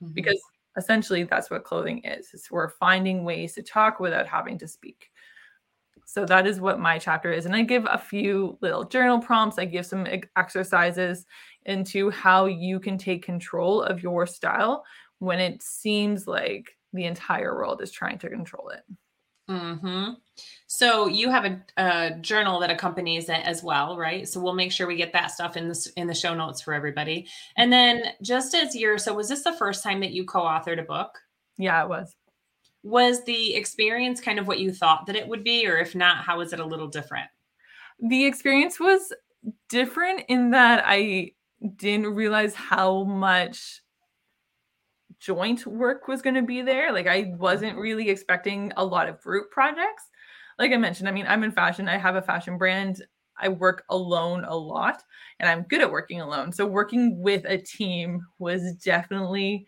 Mm-hmm. 0.01 0.13
Because 0.13 0.41
essentially 0.77 1.24
that's 1.24 1.51
what 1.51 1.63
clothing 1.63 2.03
is. 2.03 2.29
It's 2.34 2.50
we're 2.50 2.70
finding 2.70 3.24
ways 3.24 3.53
to 3.53 3.62
talk 3.62 4.00
without 4.00 4.27
having 4.27 4.58
to 4.60 4.67
speak. 4.67 5.12
So 6.10 6.26
that 6.26 6.48
is 6.48 6.62
what 6.62 6.80
my 6.80 6.98
chapter 6.98 7.34
is. 7.34 7.46
And 7.46 7.54
I 7.54 7.64
give 7.64 7.86
a 7.86 7.98
few 7.98 8.58
little 8.62 8.86
journal 8.86 9.20
prompts. 9.20 9.60
I 9.60 9.66
give 9.66 9.86
some 9.86 10.08
exercises 10.38 11.26
into 11.66 12.10
how 12.12 12.46
you 12.46 12.80
can 12.80 12.98
take 12.98 13.26
control 13.26 13.84
of 13.84 14.02
your 14.02 14.26
style 14.26 14.86
when 15.20 15.42
it 15.42 15.62
seems 15.62 16.26
like 16.26 16.78
the 16.94 17.04
entire 17.04 17.54
world 17.54 17.82
is 17.82 17.92
trying 17.92 18.20
to 18.20 18.30
control 18.30 18.70
it. 18.70 18.84
Mm-hmm. 19.52 20.14
So 20.68 21.08
you 21.08 21.30
have 21.30 21.44
a, 21.44 21.62
a, 21.76 22.12
journal 22.22 22.62
that 22.62 22.72
accompanies 22.72 23.28
it 23.28 23.46
as 23.46 23.62
well, 23.62 23.98
right? 23.98 24.26
So 24.26 24.40
we'll 24.40 24.54
make 24.54 24.72
sure 24.72 24.88
we 24.88 24.96
get 24.96 25.12
that 25.12 25.32
stuff 25.32 25.58
in 25.58 25.68
the 25.68 25.92
in 25.98 26.08
the 26.08 26.16
show 26.16 26.34
notes 26.34 26.62
for 26.62 26.74
everybody. 26.74 27.28
And 27.58 27.72
then 27.72 28.04
just 28.22 28.56
as 28.56 28.76
you're, 28.76 28.98
so 28.98 29.14
was 29.14 29.28
this 29.28 29.44
the 29.44 29.54
first 29.54 29.84
time 29.84 30.00
that 30.02 30.12
you 30.12 30.26
co-authored 30.26 30.80
a 30.80 30.84
book? 30.84 31.18
Yeah, 31.58 31.84
it 31.84 31.90
was 31.90 32.16
was 32.88 33.24
the 33.25 33.56
experience 33.56 34.22
kind 34.22 34.39
of 34.39 34.48
what 34.48 34.60
you 34.60 34.72
thought 34.72 35.06
that 35.06 35.15
it 35.15 35.27
would 35.27 35.44
be? 35.44 35.67
Or 35.67 35.77
if 35.77 35.96
not 35.96 36.24
how 36.24 36.38
was 36.38 36.53
it 36.53 36.60
a 36.60 36.65
little 36.65 36.88
different? 36.88 37.27
The 38.00 38.25
experience 38.25 38.79
was 38.79 39.13
different 39.70 40.24
in 40.29 40.51
that 40.51 40.84
i 40.86 41.32
didn't 41.75 42.13
realize 42.13 42.53
how 42.53 43.03
much 43.03 43.82
joint 45.20 45.65
work 45.65 46.08
was 46.08 46.22
going 46.22 46.36
to 46.36 46.41
be 46.44 46.62
there. 46.62 46.91
Like 46.91 47.08
i 47.08 47.34
wasn't 47.38 47.74
mm-hmm. 47.74 47.82
really 47.82 48.10
expecting 48.10 48.72
a 48.77 48.86
lot 48.86 49.10
of 49.10 49.22
group 49.22 49.50
projects. 49.51 50.03
Like 50.60 50.72
i 50.72 50.77
mentioned 50.77 51.10
i 51.10 51.12
mean 51.12 51.25
i'm 51.27 51.44
in 51.44 51.51
fashion. 51.51 51.88
I 51.88 51.98
have 51.98 52.15
a 52.15 52.22
fashion 52.22 52.58
brand. 52.58 53.03
I 53.39 53.50
work 53.50 53.84
alone 53.89 54.44
a 54.46 54.56
lot 54.56 55.01
and 55.39 55.50
i'm 55.50 55.63
good 55.63 55.82
at 55.82 55.91
working 55.91 56.22
alone. 56.22 56.51
So 56.51 56.65
working 56.65 57.20
with 57.20 57.46
a 57.46 57.58
team 57.58 58.22
was 58.39 58.75
definitely 58.75 59.65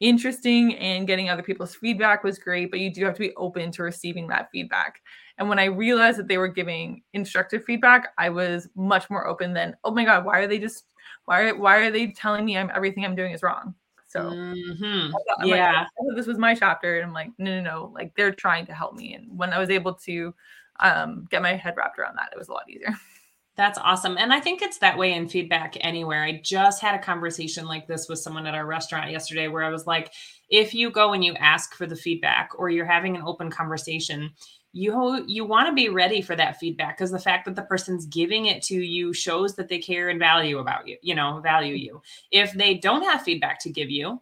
interesting 0.00 0.74
and 0.76 1.06
getting 1.06 1.28
other 1.28 1.42
people's 1.42 1.74
feedback 1.74 2.24
was 2.24 2.38
great, 2.38 2.70
but 2.70 2.80
you 2.80 2.92
do 2.92 3.04
have 3.04 3.14
to 3.14 3.20
be 3.20 3.34
open 3.36 3.70
to 3.72 3.82
receiving 3.82 4.28
that 4.28 4.50
feedback. 4.50 5.00
And 5.38 5.48
when 5.48 5.58
I 5.58 5.64
realized 5.64 6.18
that 6.18 6.28
they 6.28 6.38
were 6.38 6.48
giving 6.48 7.02
instructive 7.12 7.64
feedback, 7.64 8.08
I 8.18 8.30
was 8.30 8.68
much 8.76 9.10
more 9.10 9.26
open 9.26 9.52
than, 9.52 9.76
oh 9.84 9.90
my 9.90 10.04
God, 10.04 10.24
why 10.24 10.40
are 10.40 10.46
they 10.46 10.58
just 10.58 10.84
why 11.24 11.42
are 11.42 11.56
why 11.56 11.78
are 11.78 11.90
they 11.90 12.08
telling 12.08 12.44
me 12.44 12.56
I'm 12.56 12.70
everything 12.74 13.04
I'm 13.04 13.16
doing 13.16 13.32
is 13.32 13.42
wrong? 13.42 13.74
So 14.06 14.20
mm-hmm. 14.30 15.12
yeah, 15.44 15.86
like, 15.98 16.16
this 16.16 16.26
was 16.26 16.38
my 16.38 16.54
chapter, 16.54 16.96
and 16.96 17.06
I'm 17.06 17.12
like, 17.12 17.30
no, 17.38 17.60
no, 17.60 17.62
no, 17.62 17.92
like 17.94 18.14
they're 18.16 18.32
trying 18.32 18.64
to 18.66 18.74
help 18.74 18.94
me. 18.94 19.14
And 19.14 19.36
when 19.36 19.52
I 19.52 19.58
was 19.58 19.70
able 19.70 19.94
to 19.94 20.32
um, 20.78 21.26
get 21.30 21.42
my 21.42 21.54
head 21.54 21.74
wrapped 21.76 21.98
around 21.98 22.16
that, 22.16 22.30
it 22.32 22.38
was 22.38 22.48
a 22.48 22.52
lot 22.52 22.68
easier. 22.68 22.94
That's 23.56 23.78
awesome. 23.78 24.16
And 24.18 24.32
I 24.32 24.40
think 24.40 24.62
it's 24.62 24.78
that 24.78 24.98
way 24.98 25.12
in 25.12 25.28
feedback 25.28 25.76
anywhere. 25.80 26.24
I 26.24 26.40
just 26.42 26.82
had 26.82 26.96
a 26.96 27.02
conversation 27.02 27.66
like 27.66 27.86
this 27.86 28.08
with 28.08 28.18
someone 28.18 28.46
at 28.46 28.54
our 28.54 28.66
restaurant 28.66 29.12
yesterday 29.12 29.46
where 29.46 29.62
I 29.62 29.70
was 29.70 29.86
like, 29.86 30.12
if 30.48 30.74
you 30.74 30.90
go 30.90 31.12
and 31.12 31.24
you 31.24 31.34
ask 31.34 31.74
for 31.74 31.86
the 31.86 31.94
feedback 31.94 32.50
or 32.58 32.68
you're 32.68 32.84
having 32.84 33.14
an 33.14 33.22
open 33.24 33.50
conversation, 33.50 34.32
you 34.72 35.24
you 35.28 35.44
want 35.44 35.68
to 35.68 35.72
be 35.72 35.88
ready 35.88 36.20
for 36.20 36.34
that 36.34 36.58
feedback 36.58 36.98
because 36.98 37.12
the 37.12 37.18
fact 37.18 37.44
that 37.44 37.54
the 37.54 37.62
person's 37.62 38.06
giving 38.06 38.46
it 38.46 38.60
to 38.64 38.74
you 38.74 39.12
shows 39.12 39.54
that 39.54 39.68
they 39.68 39.78
care 39.78 40.08
and 40.08 40.18
value 40.18 40.58
about 40.58 40.88
you, 40.88 40.98
you 41.00 41.14
know, 41.14 41.40
value 41.40 41.76
you. 41.76 42.02
If 42.32 42.52
they 42.54 42.74
don't 42.74 43.04
have 43.04 43.22
feedback 43.22 43.60
to 43.60 43.70
give 43.70 43.88
you, 43.88 44.20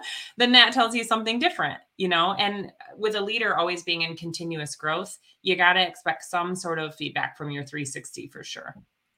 then 0.36 0.52
that 0.52 0.72
tells 0.72 0.94
you 0.94 1.04
something 1.04 1.38
different, 1.38 1.78
you 1.96 2.08
know. 2.08 2.34
And 2.34 2.72
with 2.96 3.14
a 3.14 3.20
leader 3.20 3.56
always 3.56 3.82
being 3.82 4.02
in 4.02 4.16
continuous 4.16 4.76
growth, 4.76 5.18
you 5.42 5.56
got 5.56 5.74
to 5.74 5.86
expect 5.86 6.24
some 6.24 6.54
sort 6.54 6.78
of 6.78 6.94
feedback 6.94 7.36
from 7.36 7.50
your 7.50 7.64
360 7.64 8.28
for 8.28 8.42
sure. 8.42 8.74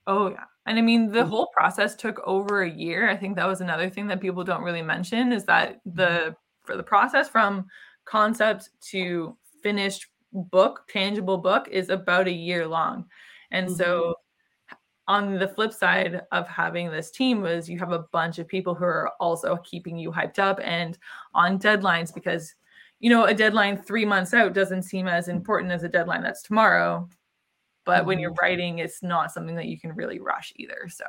Oh, 0.07 0.31
yeah. 0.31 0.45
And 0.67 0.79
I 0.79 0.83
mean, 0.83 1.11
the 1.11 1.21
mm-hmm. 1.21 1.31
whole 1.31 1.49
process 1.55 1.95
took 1.95 2.21
over 2.25 2.63
a 2.63 2.71
year. 2.71 3.09
I 3.09 3.17
think 3.17 3.37
that 3.37 3.47
was 3.47 3.61
another 3.61 3.89
thing 3.89 4.07
that 4.09 4.21
people 4.21 4.45
don't 4.45 4.63
really 4.63 4.83
mention 4.83 5.33
is 5.33 5.45
that 5.45 5.81
the 5.87 6.03
mm-hmm. 6.03 6.31
for 6.65 6.77
the 6.77 6.83
process 6.83 7.29
from 7.29 7.67
concept 8.05 8.71
to 8.91 9.37
finished 9.63 10.07
book, 10.33 10.83
tangible 10.89 11.39
book 11.39 11.69
is 11.71 11.89
about 11.89 12.29
a 12.29 12.33
year 12.33 12.67
long. 12.67 13.07
And 13.51 13.67
mm-hmm. 13.69 13.77
so 13.77 14.17
on 15.07 15.39
the 15.39 15.49
flip 15.49 15.73
side 15.73 16.23
of 16.33 16.49
having 16.49 16.91
this 16.91 17.11
team 17.11 17.43
was 17.43 17.69
you 17.69 17.79
have 17.79 17.93
a 17.93 18.07
bunch 18.13 18.39
of 18.39 18.49
people 18.49 18.75
who 18.75 18.85
are 18.85 19.11
also 19.21 19.57
keeping 19.59 19.99
you 19.99 20.11
hyped 20.11 20.39
up 20.39 20.59
and 20.63 20.99
on 21.35 21.59
deadlines 21.59 22.15
because 22.15 22.55
you 23.01 23.11
know 23.11 23.25
a 23.25 23.35
deadline 23.35 23.77
three 23.77 24.05
months 24.05 24.33
out 24.33 24.55
doesn't 24.55 24.83
seem 24.83 25.07
as 25.07 25.29
important 25.29 25.73
as 25.73 25.83
a 25.83 25.89
deadline 25.89 26.23
that's 26.23 26.43
tomorrow 26.43 27.07
but 27.85 27.99
mm-hmm. 27.99 28.07
when 28.07 28.19
you're 28.19 28.31
mm-hmm. 28.31 28.45
writing 28.45 28.79
it's 28.79 29.03
not 29.03 29.31
something 29.31 29.57
that 29.57 29.67
you 29.67 29.79
can 29.79 29.95
really 29.95 30.21
rush 30.21 30.53
either 30.57 30.89
so 30.89 31.05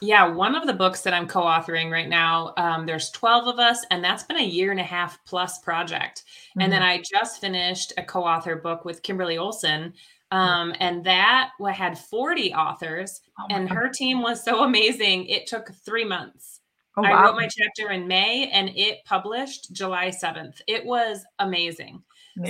Yeah, 0.00 0.26
one 0.26 0.54
of 0.54 0.66
the 0.66 0.72
books 0.72 1.02
that 1.02 1.14
I'm 1.14 1.26
co-authoring 1.26 1.90
right 1.90 2.08
now, 2.08 2.52
um, 2.56 2.84
there's 2.84 3.10
12 3.10 3.46
of 3.46 3.58
us, 3.58 3.84
and 3.90 4.02
that's 4.02 4.22
been 4.22 4.38
a 4.38 4.44
year 4.44 4.70
and 4.70 4.80
a 4.80 4.84
half 4.84 5.18
plus 5.24 5.58
project. 5.58 6.24
Mm-hmm. 6.50 6.60
And 6.62 6.72
then 6.72 6.82
mm-hmm. 6.82 7.00
I 7.00 7.02
just 7.02 7.40
finished 7.40 7.92
a 7.96 8.02
co-author 8.02 8.56
book 8.56 8.84
with 8.84 9.02
Kimberly 9.02 9.38
Olson, 9.38 9.94
um, 10.30 10.74
and 10.80 11.04
that 11.04 11.50
had 11.72 11.98
40 11.98 12.54
authors, 12.54 13.20
oh 13.38 13.46
and 13.50 13.68
her 13.68 13.88
team 13.88 14.20
was 14.20 14.44
so 14.44 14.64
amazing. 14.64 15.26
It 15.26 15.46
took 15.46 15.72
three 15.72 16.04
months. 16.04 16.60
Oh, 16.96 17.02
wow. 17.02 17.12
I 17.12 17.22
wrote 17.24 17.36
my 17.36 17.48
chapter 17.48 17.92
in 17.92 18.06
May, 18.06 18.50
and 18.52 18.70
it 18.74 19.04
published 19.04 19.72
July 19.72 20.08
7th. 20.08 20.60
It 20.66 20.84
was 20.84 21.24
amazing. 21.38 22.02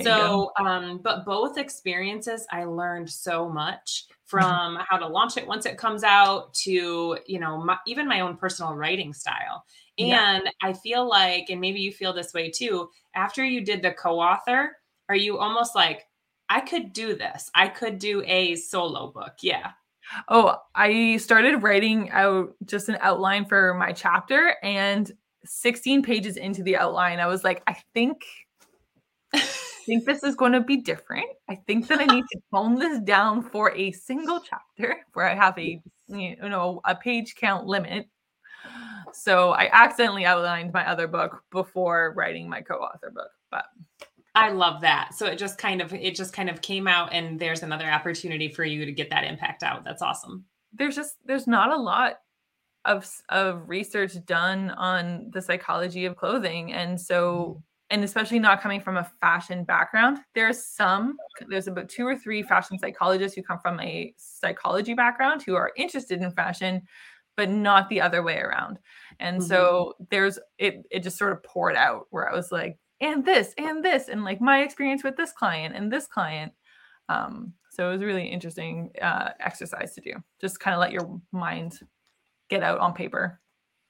So, 0.03 0.51
um, 0.59 1.01
but 1.03 1.27
both 1.27 1.59
experiences, 1.59 2.47
I 2.51 2.65
learned 2.65 3.11
so 3.11 3.49
much 3.49 4.07
Mm-hmm. 4.33 4.41
from 4.41 4.79
how 4.89 4.97
to 4.97 5.07
launch 5.07 5.37
it 5.37 5.47
once 5.47 5.67
it 5.67 5.77
comes 5.77 6.03
out 6.03 6.55
to 6.55 7.19
you 7.27 7.39
know 7.39 7.63
my, 7.63 7.77
even 7.87 8.09
my 8.09 8.21
own 8.21 8.37
personal 8.37 8.75
writing 8.75 9.13
style. 9.13 9.65
And 9.99 10.09
yeah. 10.09 10.51
i 10.63 10.73
feel 10.73 11.07
like 11.07 11.51
and 11.51 11.61
maybe 11.61 11.81
you 11.81 11.93
feel 11.93 12.13
this 12.15 12.33
way 12.33 12.51
too 12.51 12.89
after 13.15 13.45
you 13.45 13.61
did 13.61 13.83
the 13.83 13.93
co-author 13.93 14.77
are 15.09 15.15
you 15.15 15.39
almost 15.39 15.75
like 15.75 16.05
i 16.49 16.61
could 16.61 16.93
do 16.95 17.15
this. 17.15 17.51
I 17.55 17.69
could 17.69 17.99
do 17.99 18.23
a 18.27 18.57
solo 18.57 19.13
book. 19.13 19.35
Yeah. 19.43 19.73
Oh 20.29 20.57
i 20.75 21.19
started 21.19 21.63
writing 21.63 22.11
out 22.11 22.55
just 22.65 22.89
an 22.89 22.97
outline 23.01 23.45
for 23.45 23.75
my 23.75 23.93
chapter 23.93 24.57
and 24.63 25.13
16 25.45 26.03
pages 26.03 26.39
into 26.39 26.63
the 26.63 26.77
outline 26.77 27.21
i 27.21 27.27
was 27.27 27.45
like 27.45 27.63
i 27.67 27.77
think 27.93 28.25
think 29.85 30.05
this 30.05 30.23
is 30.23 30.35
going 30.35 30.53
to 30.53 30.61
be 30.61 30.79
different. 30.79 31.27
I 31.49 31.57
think 31.67 31.87
that 31.89 32.01
I 32.01 32.05
need 32.05 32.25
to 32.33 32.41
tone 32.55 32.77
this 32.77 33.01
down 33.01 33.43
for 33.43 33.73
a 33.73 33.93
single 33.93 34.41
chapter 34.41 34.97
where 35.13 35.29
I 35.29 35.35
have 35.35 35.59
a 35.59 35.81
you 36.09 36.37
know 36.37 36.81
a 36.85 36.95
page 36.95 37.35
count 37.37 37.67
limit. 37.67 38.09
So 39.13 39.51
I 39.51 39.69
accidentally 39.73 40.25
outlined 40.25 40.73
my 40.73 40.89
other 40.89 41.07
book 41.07 41.43
before 41.51 42.15
writing 42.17 42.49
my 42.49 42.63
co-author 42.63 43.13
book, 43.15 43.31
but 43.51 43.67
I 44.35 44.51
love 44.51 44.81
that. 44.81 45.15
So 45.15 45.27
it 45.27 45.39
just 45.39 45.59
kind 45.59 45.81
of 45.81 45.93
it 45.95 46.17
just 46.17 46.33
kind 46.33 46.51
of 46.51 46.61
came 46.61 46.89
out 46.89 47.13
and 47.13 47.39
there's 47.39 47.63
another 47.63 47.89
opportunity 47.89 48.49
for 48.49 48.65
you 48.65 48.85
to 48.85 48.93
get 48.93 49.11
that 49.11 49.25
impact 49.25 49.63
out. 49.63 49.85
That's 49.85 50.03
awesome. 50.03 50.45
There's 50.73 50.97
just 50.97 51.15
there's 51.25 51.47
not 51.47 51.71
a 51.71 51.77
lot 51.77 52.15
of 52.85 53.09
of 53.29 53.69
research 53.69 54.13
done 54.27 54.71
on 54.71 55.31
the 55.33 55.41
psychology 55.41 56.05
of 56.05 56.17
clothing 56.17 56.73
and 56.73 57.01
so 57.01 57.17
mm-hmm. 57.17 57.59
And 57.91 58.03
especially 58.03 58.39
not 58.39 58.61
coming 58.61 58.81
from 58.81 58.97
a 58.97 59.11
fashion 59.21 59.65
background. 59.65 60.19
There's 60.35 60.65
some, 60.65 61.17
there's 61.49 61.69
about 61.69 61.89
two 61.89 62.07
or 62.07 62.17
three 62.17 62.43
fashion 62.43 62.79
psychologists 62.79 63.37
who 63.37 63.43
come 63.43 63.59
from 63.59 63.79
a 63.81 64.15
psychology 64.17 64.95
background 64.95 65.43
who 65.43 65.55
are 65.55 65.73
interested 65.77 66.23
in 66.23 66.31
fashion, 66.33 66.83
but 67.37 67.51
not 67.51 67.89
the 67.89 68.01
other 68.01 68.23
way 68.23 68.39
around. 68.39 68.79
And 69.21 69.39
mm-hmm. 69.39 69.49
so 69.49 69.95
there's 70.11 70.39
it 70.59 70.83
it 70.91 71.03
just 71.03 71.19
sort 71.19 71.33
of 71.33 71.43
poured 71.43 71.77
out 71.77 72.07
where 72.11 72.31
I 72.31 72.35
was 72.35 72.51
like, 72.51 72.79
and 73.01 73.25
this 73.25 73.55
and 73.59 73.85
this, 73.85 74.09
and 74.09 74.25
like 74.25 74.41
my 74.41 74.63
experience 74.63 75.05
with 75.05 75.17
this 75.17 75.33
client 75.33 75.75
and 75.77 75.93
this 75.93 76.07
client. 76.07 76.53
Um, 77.09 77.53
so 77.71 77.89
it 77.89 77.93
was 77.93 78.05
really 78.05 78.27
interesting 78.27 78.91
uh, 79.03 79.31
exercise 79.41 79.95
to 79.95 80.01
do. 80.01 80.13
Just 80.41 80.61
kind 80.61 80.75
of 80.75 80.81
let 80.81 80.93
your 80.93 81.21
mind 81.33 81.79
get 82.49 82.63
out 82.63 82.79
on 82.79 82.95
paper. 82.95 83.41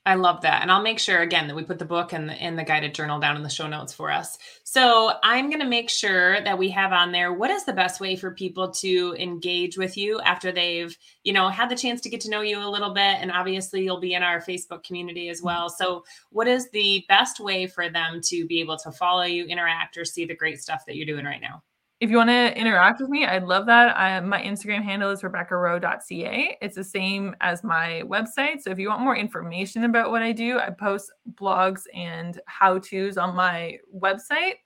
I 0.07 0.17
love 0.17 0.43
that. 0.43 0.61
And 0.61 0.71
I'll 0.71 0.83
make 0.83 0.99
sure 0.99 1.21
again 1.21 1.49
that 1.49 1.57
we 1.57 1.65
put 1.65 1.79
the 1.79 1.87
book 1.87 2.13
and 2.13 2.29
the, 2.29 2.35
and 2.35 2.59
the 2.59 2.65
guided 2.65 2.95
journal 2.95 3.19
down 3.19 3.37
in 3.37 3.43
the 3.43 3.49
show 3.49 3.67
notes 3.67 3.95
for 3.95 4.11
us. 4.11 4.37
So 4.63 5.15
I'm 5.23 5.49
going 5.49 5.63
to 5.63 5.67
make 5.67 5.89
sure 5.89 6.43
that 6.43 6.59
we 6.59 6.69
have 6.71 6.93
on 6.93 7.11
there 7.11 7.33
what 7.33 7.51
is 7.51 7.65
the 7.65 7.73
best 7.73 8.01
way 8.01 8.15
for 8.15 8.31
people 8.31 8.71
to 8.73 9.17
engage 9.19 9.79
with 9.79 9.97
you 9.97 10.21
after 10.21 10.53
they've, 10.53 10.95
you 11.23 11.33
know, 11.33 11.49
had 11.49 11.71
the 11.71 11.77
chance 11.77 12.03
to 12.03 12.11
get 12.11 12.21
to 12.21 12.31
know 12.31 12.43
you 12.43 12.59
a 12.59 12.69
little 12.69 12.93
bit. 12.93 13.17
And 13.19 13.33
obviously 13.33 13.83
you'll 13.83 13.99
be 13.99 14.13
in 14.13 14.23
our 14.23 14.43
Facebook 14.43 14.85
community 14.85 15.31
as 15.31 15.41
well. 15.41 15.71
So 15.71 16.05
what 16.31 16.49
is 16.49 16.69
the 16.71 17.03
best 17.09 17.41
way 17.41 17.67
for 17.67 17.89
them 17.89 18.21
to 18.25 18.47
be 18.47 18.61
able 18.61 18.77
to 18.79 18.93
follow 18.93 19.23
you, 19.23 19.47
interact, 19.47 19.97
or 19.97 20.05
see 20.05 20.27
the 20.27 20.37
great 20.37 20.61
stuff 20.61 20.85
that 20.87 20.97
you're 20.97 21.07
doing 21.07 21.25
right 21.25 21.41
now? 21.41 21.63
If 22.05 22.11
you 22.11 22.19
want 22.19 22.29
to 22.29 22.55
interact 22.59 23.01
with 23.01 23.09
me, 23.09 23.25
I'd 23.25 23.45
love 23.45 23.65
that. 23.65 23.97
I, 23.97 24.21
my 24.21 24.43
Instagram 24.43 24.83
handle 24.83 25.11
is 25.11 25.23
rebeccarowe.ca. 25.23 26.59
It's 26.61 26.77
the 26.77 26.85
same 26.85 27.35
as 27.41 27.65
my 27.65 28.03
website. 28.05 28.61
So 28.61 28.71
if 28.71 28.79
you 28.79 28.91
want 28.91 29.01
more 29.01 29.17
information 29.17 29.85
about 29.85 30.11
what 30.11 30.21
I 30.21 30.31
do, 30.31 30.59
I 30.59 30.69
post 30.69 31.11
blogs 31.33 31.85
and 31.95 32.39
how 32.45 32.79
to's 32.79 33.17
on 33.17 33.35
my 33.35 33.79
website. 33.97 34.57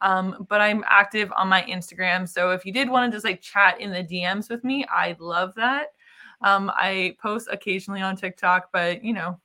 Um, 0.00 0.46
but 0.48 0.62
I'm 0.62 0.84
active 0.88 1.30
on 1.36 1.48
my 1.48 1.64
Instagram. 1.64 2.26
So 2.26 2.52
if 2.52 2.64
you 2.64 2.72
did 2.72 2.88
want 2.88 3.12
to 3.12 3.14
just 3.14 3.26
like 3.26 3.42
chat 3.42 3.78
in 3.78 3.90
the 3.90 4.02
DMs 4.02 4.48
with 4.48 4.64
me, 4.64 4.86
I'd 4.86 5.20
love 5.20 5.54
that. 5.56 5.88
Um, 6.40 6.72
I 6.74 7.14
post 7.20 7.48
occasionally 7.52 8.00
on 8.00 8.16
TikTok, 8.16 8.70
but 8.72 9.04
you 9.04 9.12
know, 9.12 9.38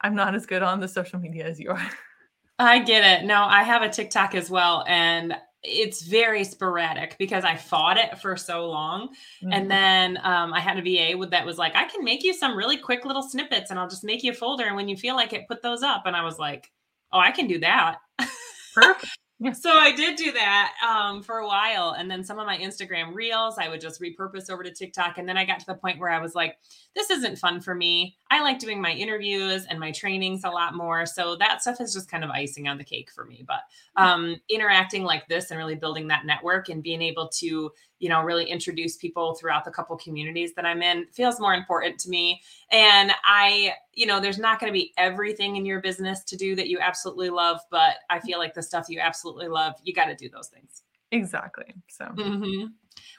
I'm 0.00 0.16
not 0.16 0.34
as 0.34 0.44
good 0.44 0.64
on 0.64 0.80
the 0.80 0.88
social 0.88 1.20
media 1.20 1.46
as 1.46 1.60
you 1.60 1.70
are. 1.70 1.90
I 2.58 2.80
get 2.80 3.04
it. 3.04 3.26
No, 3.26 3.44
I 3.44 3.62
have 3.62 3.82
a 3.82 3.88
TikTok 3.88 4.34
as 4.34 4.50
well. 4.50 4.84
And 4.88 5.36
it's 5.64 6.02
very 6.02 6.44
sporadic 6.44 7.16
because 7.18 7.44
I 7.44 7.56
fought 7.56 7.96
it 7.96 8.18
for 8.18 8.36
so 8.36 8.68
long. 8.68 9.08
Mm-hmm. 9.08 9.52
And 9.52 9.70
then 9.70 10.18
um, 10.22 10.52
I 10.52 10.60
had 10.60 10.78
a 10.78 10.82
VA 10.82 11.16
with 11.16 11.30
that 11.30 11.44
was 11.44 11.58
like, 11.58 11.74
I 11.74 11.84
can 11.86 12.04
make 12.04 12.22
you 12.22 12.34
some 12.34 12.56
really 12.56 12.76
quick 12.76 13.04
little 13.04 13.22
snippets 13.22 13.70
and 13.70 13.78
I'll 13.78 13.88
just 13.88 14.04
make 14.04 14.22
you 14.22 14.32
a 14.32 14.34
folder. 14.34 14.64
And 14.66 14.76
when 14.76 14.88
you 14.88 14.96
feel 14.96 15.16
like 15.16 15.32
it, 15.32 15.48
put 15.48 15.62
those 15.62 15.82
up. 15.82 16.02
And 16.06 16.14
I 16.14 16.22
was 16.22 16.38
like, 16.38 16.70
oh, 17.12 17.18
I 17.18 17.30
can 17.30 17.46
do 17.46 17.58
that. 17.60 17.96
Perfect. 18.74 19.16
so 19.52 19.70
I 19.70 19.92
did 19.92 20.16
do 20.16 20.32
that 20.32 20.72
um, 20.86 21.22
for 21.22 21.38
a 21.38 21.46
while. 21.46 21.94
And 21.98 22.10
then 22.10 22.24
some 22.24 22.38
of 22.38 22.46
my 22.46 22.56
Instagram 22.56 23.14
reels, 23.14 23.58
I 23.58 23.68
would 23.68 23.80
just 23.80 24.00
repurpose 24.00 24.50
over 24.50 24.62
to 24.62 24.70
TikTok. 24.70 25.18
And 25.18 25.28
then 25.28 25.36
I 25.36 25.44
got 25.44 25.60
to 25.60 25.66
the 25.66 25.74
point 25.74 25.98
where 25.98 26.10
I 26.10 26.20
was 26.20 26.34
like, 26.34 26.58
this 26.94 27.10
isn't 27.10 27.38
fun 27.38 27.60
for 27.60 27.74
me. 27.74 28.16
I 28.30 28.42
like 28.42 28.58
doing 28.58 28.80
my 28.80 28.92
interviews 28.92 29.66
and 29.68 29.78
my 29.78 29.90
trainings 29.92 30.44
a 30.44 30.50
lot 30.50 30.74
more. 30.74 31.04
So 31.06 31.36
that 31.36 31.62
stuff 31.62 31.80
is 31.80 31.92
just 31.92 32.10
kind 32.10 32.24
of 32.24 32.30
icing 32.30 32.68
on 32.68 32.78
the 32.78 32.84
cake 32.84 33.10
for 33.10 33.24
me. 33.24 33.44
But 33.46 33.60
um, 33.96 34.36
interacting 34.48 35.04
like 35.04 35.26
this 35.28 35.50
and 35.50 35.58
really 35.58 35.74
building 35.74 36.08
that 36.08 36.26
network 36.26 36.68
and 36.68 36.82
being 36.82 37.02
able 37.02 37.28
to, 37.40 37.70
you 37.98 38.08
know, 38.08 38.22
really 38.22 38.44
introduce 38.44 38.96
people 38.96 39.34
throughout 39.34 39.64
the 39.64 39.70
couple 39.70 39.96
communities 39.96 40.54
that 40.54 40.64
I'm 40.64 40.82
in 40.82 41.06
feels 41.12 41.40
more 41.40 41.54
important 41.54 41.98
to 42.00 42.10
me. 42.10 42.40
And 42.70 43.12
I, 43.24 43.74
you 43.92 44.06
know, 44.06 44.20
there's 44.20 44.38
not 44.38 44.60
going 44.60 44.72
to 44.72 44.74
be 44.74 44.92
everything 44.96 45.56
in 45.56 45.66
your 45.66 45.80
business 45.80 46.22
to 46.24 46.36
do 46.36 46.54
that 46.56 46.68
you 46.68 46.78
absolutely 46.80 47.30
love, 47.30 47.60
but 47.70 47.96
I 48.10 48.20
feel 48.20 48.38
like 48.38 48.54
the 48.54 48.62
stuff 48.62 48.86
you 48.88 49.00
absolutely 49.00 49.48
love, 49.48 49.74
you 49.82 49.92
got 49.92 50.06
to 50.06 50.14
do 50.14 50.28
those 50.28 50.48
things. 50.48 50.83
Exactly. 51.14 51.74
So, 51.88 52.06
mm-hmm. 52.06 52.66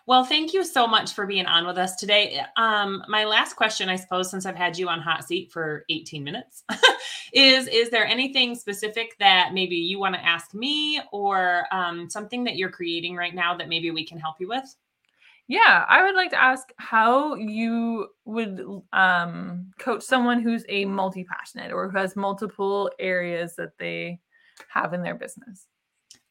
well, 0.05 0.25
thank 0.25 0.53
you 0.53 0.65
so 0.65 0.85
much 0.85 1.13
for 1.13 1.25
being 1.25 1.45
on 1.45 1.65
with 1.65 1.77
us 1.77 1.95
today. 1.95 2.41
Um, 2.57 3.03
my 3.07 3.23
last 3.23 3.55
question, 3.55 3.87
I 3.87 3.95
suppose, 3.95 4.29
since 4.29 4.45
I've 4.45 4.55
had 4.55 4.77
you 4.77 4.89
on 4.89 5.01
hot 5.01 5.23
seat 5.23 5.51
for 5.51 5.85
18 5.89 6.23
minutes, 6.23 6.63
is 7.33 7.67
Is 7.67 7.89
there 7.89 8.05
anything 8.05 8.55
specific 8.55 9.17
that 9.19 9.51
maybe 9.53 9.75
you 9.75 9.99
want 9.99 10.15
to 10.15 10.25
ask 10.25 10.53
me 10.53 11.01
or 11.11 11.65
um, 11.71 12.09
something 12.09 12.43
that 12.45 12.55
you're 12.55 12.69
creating 12.69 13.15
right 13.15 13.33
now 13.33 13.55
that 13.55 13.69
maybe 13.69 13.91
we 13.91 14.05
can 14.05 14.19
help 14.19 14.35
you 14.39 14.47
with? 14.47 14.75
Yeah, 15.47 15.85
I 15.87 16.03
would 16.03 16.15
like 16.15 16.31
to 16.31 16.41
ask 16.41 16.69
how 16.77 17.35
you 17.35 18.07
would 18.25 18.65
um, 18.93 19.71
coach 19.77 20.01
someone 20.01 20.41
who's 20.41 20.65
a 20.67 20.85
multi 20.85 21.23
passionate 21.23 21.71
or 21.71 21.89
who 21.89 21.97
has 21.97 22.15
multiple 22.15 22.89
areas 22.99 23.55
that 23.57 23.77
they 23.77 24.19
have 24.69 24.93
in 24.93 25.03
their 25.03 25.15
business. 25.15 25.67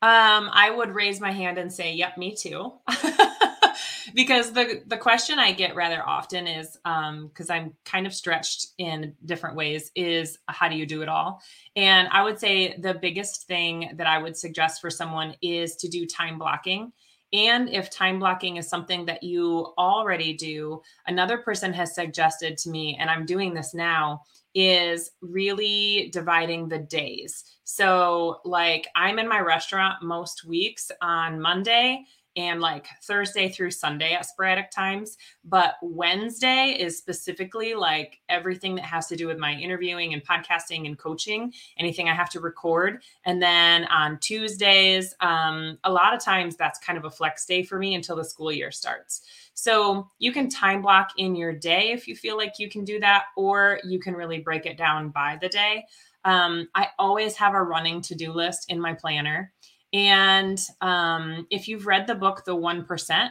Um, 0.05 0.51
I 0.53 0.71
would 0.71 0.95
raise 0.95 1.19
my 1.19 1.33
hand 1.33 1.57
and 1.57 1.73
say, 1.73 1.95
"Yep, 1.95 2.19
me 2.19 2.35
too." 2.37 2.75
because 4.15 4.53
the 4.53 4.83
the 4.87 4.99
question 4.99 5.39
I 5.39 5.53
get 5.53 5.75
rather 5.75 6.07
often 6.07 6.47
is 6.47 6.77
um 6.85 7.29
because 7.29 7.49
I'm 7.49 7.73
kind 7.87 8.07
of 8.07 8.13
stretched 8.13 8.67
in 8.77 9.15
different 9.25 9.57
ways 9.57 9.91
is 9.95 10.39
how 10.47 10.69
do 10.69 10.77
you 10.77 10.85
do 10.85 11.01
it 11.01 11.09
all? 11.09 11.41
And 11.75 12.09
I 12.09 12.23
would 12.23 12.39
say 12.39 12.77
the 12.77 12.93
biggest 12.93 13.47
thing 13.47 13.93
that 13.95 14.07
I 14.07 14.19
would 14.19 14.37
suggest 14.37 14.83
for 14.83 14.91
someone 14.91 15.37
is 15.41 15.75
to 15.77 15.89
do 15.89 16.05
time 16.05 16.39
blocking. 16.39 16.93
And 17.35 17.69
if 17.69 17.91
time 17.91 18.21
blocking 18.21 18.59
is 18.59 18.69
something 18.69 19.05
that 19.07 19.25
you 19.25 19.75
already 19.77 20.33
do, 20.35 20.81
another 21.09 21.39
person 21.39 21.73
has 21.73 21.93
suggested 21.93 22.57
to 22.59 22.71
me, 22.71 22.97
and 23.01 23.11
I'm 23.11 23.27
doing 23.27 23.53
this 23.53 23.75
now, 23.75 24.23
is 24.55 25.11
really 25.21 26.11
dividing 26.13 26.69
the 26.69 26.79
days. 26.79 27.43
So, 27.65 28.41
like, 28.45 28.87
I'm 28.95 29.19
in 29.19 29.29
my 29.29 29.41
restaurant 29.41 30.01
most 30.01 30.45
weeks 30.45 30.93
on 31.03 31.41
Monday 31.41 32.05
and 32.37 32.61
like 32.61 32.87
Thursday 33.03 33.49
through 33.49 33.71
Sunday 33.71 34.13
at 34.13 34.27
sporadic 34.27 34.71
times. 34.71 35.17
But 35.45 35.75
Wednesday 35.83 36.77
is 36.79 36.99
specifically 36.99 37.75
like 37.75 38.21
everything 38.29 38.75
that 38.77 38.85
has 38.85 39.07
to 39.09 39.17
do 39.17 39.27
with 39.27 39.39
my 39.39 39.53
interviewing 39.53 40.15
and 40.15 40.25
podcasting 40.25 40.87
and 40.87 40.99
coaching, 40.99 41.53
anything 41.79 42.09
I 42.09 42.15
have 42.15 42.31
to 42.31 42.41
record. 42.41 43.03
And 43.25 43.41
then 43.41 43.85
on 43.87 44.19
Tuesdays, 44.19 45.15
um, 45.21 45.79
a 45.85 45.93
lot 45.93 46.15
of 46.15 46.23
times 46.23 46.57
that's 46.57 46.79
kind 46.79 46.99
of 46.99 47.05
a 47.05 47.11
flex 47.11 47.47
day 47.47 47.63
for 47.63 47.79
me 47.79 47.95
until 47.95 48.17
the 48.17 48.25
school 48.25 48.53
year 48.53 48.71
starts. 48.71 49.23
So 49.55 50.11
you 50.19 50.33
can 50.33 50.49
time 50.49 50.83
block 50.83 51.11
in 51.17 51.37
your 51.37 51.53
day 51.53 51.93
if 51.93 52.09
you 52.09 52.17
feel 52.17 52.37
like 52.37 52.55
you 52.59 52.69
can 52.69 52.85
do 52.85 52.99
that, 53.01 53.27
or 53.37 53.79
you 53.85 54.01
can 54.01 54.15
really 54.15 54.41
break 54.41 54.67
it 54.67 54.77
down 54.77 55.11
by 55.11 55.39
the 55.41 55.49
day. 55.49 55.85
Um, 56.25 56.69
I 56.75 56.89
always 56.99 57.37
have 57.37 57.55
a 57.55 57.63
running 57.63 58.01
to 58.03 58.15
do 58.15 58.33
list 58.33 58.71
in 58.71 58.81
my 58.81 58.95
planner. 58.95 59.53
And 59.95 60.61
um, 60.81 61.47
if 61.51 61.69
you've 61.69 61.87
read 61.87 62.09
the 62.09 62.17
book, 62.17 62.45
The 62.45 62.55
1%, 62.55 63.31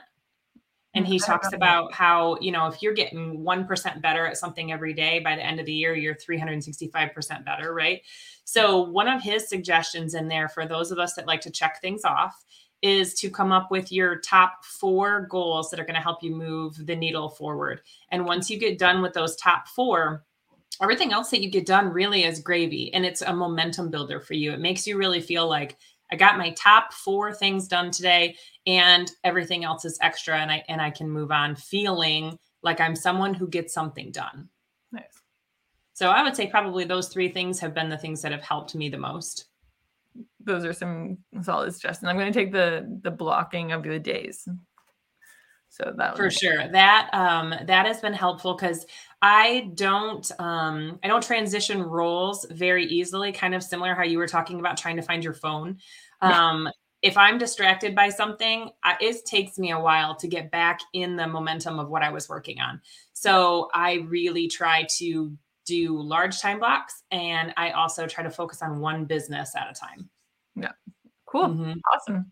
And 0.95 1.05
he 1.05 1.19
talks 1.19 1.51
about 1.51 1.93
how, 1.93 2.37
you 2.39 2.53
know, 2.53 2.67
if 2.67 2.81
you're 2.81 2.93
getting 2.93 3.43
1% 3.43 4.01
better 4.01 4.25
at 4.25 4.37
something 4.37 4.71
every 4.71 4.93
day, 4.93 5.19
by 5.19 5.35
the 5.35 5.45
end 5.45 5.59
of 5.59 5.65
the 5.65 5.73
year, 5.73 5.93
you're 5.93 6.15
365% 6.15 7.43
better, 7.43 7.73
right? 7.73 8.01
So, 8.45 8.81
one 8.81 9.09
of 9.09 9.21
his 9.21 9.49
suggestions 9.49 10.13
in 10.13 10.29
there 10.29 10.47
for 10.47 10.65
those 10.65 10.91
of 10.91 10.99
us 10.99 11.15
that 11.15 11.27
like 11.27 11.41
to 11.41 11.51
check 11.51 11.81
things 11.81 12.05
off 12.05 12.45
is 12.81 13.13
to 13.15 13.29
come 13.29 13.51
up 13.51 13.71
with 13.71 13.91
your 13.91 14.19
top 14.19 14.63
four 14.63 15.27
goals 15.29 15.69
that 15.69 15.79
are 15.79 15.85
going 15.85 15.95
to 15.95 16.01
help 16.01 16.21
you 16.21 16.35
move 16.35 16.85
the 16.85 16.95
needle 16.95 17.29
forward. 17.29 17.81
And 18.09 18.25
once 18.25 18.49
you 18.49 18.59
get 18.59 18.77
done 18.77 19.01
with 19.01 19.13
those 19.13 19.35
top 19.37 19.67
four, 19.69 20.23
everything 20.81 21.13
else 21.13 21.29
that 21.29 21.41
you 21.41 21.49
get 21.49 21.65
done 21.65 21.89
really 21.89 22.23
is 22.23 22.41
gravy 22.41 22.93
and 22.93 23.05
it's 23.05 23.21
a 23.21 23.33
momentum 23.33 23.89
builder 23.89 24.19
for 24.19 24.33
you. 24.33 24.51
It 24.51 24.59
makes 24.59 24.85
you 24.85 24.97
really 24.97 25.21
feel 25.21 25.47
like 25.47 25.77
I 26.13 26.15
got 26.15 26.37
my 26.37 26.51
top 26.51 26.93
four 26.93 27.33
things 27.33 27.67
done 27.67 27.89
today 27.89 28.35
and 28.67 29.11
everything 29.23 29.63
else 29.63 29.83
is 29.83 29.97
extra 29.99 30.37
and 30.37 30.51
I 30.51 30.63
and 30.69 30.79
I 30.79 30.91
can 30.91 31.09
move 31.09 31.31
on 31.31 31.55
feeling 31.55 32.37
like 32.61 32.79
I'm 32.79 32.95
someone 32.95 33.33
who 33.33 33.47
gets 33.47 33.73
something 33.73 34.11
done. 34.11 34.47
Nice. 34.91 35.21
So 35.93 36.11
I 36.11 36.21
would 36.21 36.35
say 36.35 36.45
probably 36.45 36.83
those 36.83 37.07
three 37.07 37.29
things 37.29 37.59
have 37.61 37.73
been 37.73 37.89
the 37.89 37.97
things 37.97 38.21
that 38.21 38.31
have 38.31 38.43
helped 38.43 38.75
me 38.75 38.89
the 38.89 38.97
most. 38.99 39.45
Those 40.39 40.65
are 40.65 40.73
some 40.73 41.17
solid 41.41 41.73
suggestions. 41.73 42.07
I'm 42.07 42.17
going 42.17 42.31
to 42.31 42.39
take 42.39 42.51
the 42.51 42.99
the 43.01 43.09
blocking 43.09 43.71
of 43.71 43.81
the 43.81 43.97
days. 43.97 44.47
So 45.73 45.91
that 45.97 46.15
for 46.15 46.29
sure 46.29 46.67
that 46.67 47.09
um, 47.13 47.51
that 47.65 47.87
has 47.87 47.99
been 47.99 48.13
helpful 48.13 48.53
because 48.53 48.85
I 49.23 49.71
don't 49.73 50.31
um, 50.37 50.99
I 51.03 51.07
don't 51.07 51.23
transition 51.23 51.81
roles 51.81 52.45
very 52.51 52.85
easily. 52.85 53.31
Kind 53.31 53.55
of 53.55 53.63
similar 53.63 53.95
how 53.95 54.03
you 54.03 54.19
were 54.19 54.27
talking 54.27 54.59
about 54.59 54.77
trying 54.77 54.97
to 54.97 55.01
find 55.01 55.23
your 55.23 55.33
phone. 55.33 55.79
Um, 56.21 56.69
if 57.01 57.17
I'm 57.17 57.39
distracted 57.39 57.95
by 57.95 58.09
something, 58.09 58.69
I, 58.83 58.97
it 59.01 59.25
takes 59.25 59.57
me 59.57 59.71
a 59.71 59.79
while 59.79 60.15
to 60.17 60.27
get 60.27 60.51
back 60.51 60.79
in 60.93 61.15
the 61.15 61.25
momentum 61.25 61.79
of 61.79 61.89
what 61.89 62.03
I 62.03 62.11
was 62.11 62.29
working 62.29 62.59
on. 62.59 62.79
So 63.13 63.69
I 63.73 64.05
really 64.07 64.47
try 64.47 64.85
to 64.99 65.35
do 65.65 65.99
large 65.99 66.39
time 66.39 66.59
blocks 66.59 67.01
and 67.09 67.51
I 67.57 67.71
also 67.71 68.05
try 68.05 68.23
to 68.23 68.29
focus 68.29 68.61
on 68.61 68.79
one 68.79 69.05
business 69.05 69.55
at 69.55 69.71
a 69.71 69.73
time. 69.73 70.07
Yeah. 70.55 70.73
Cool. 71.25 71.47
Mm-hmm. 71.47 71.73
Awesome. 71.95 72.31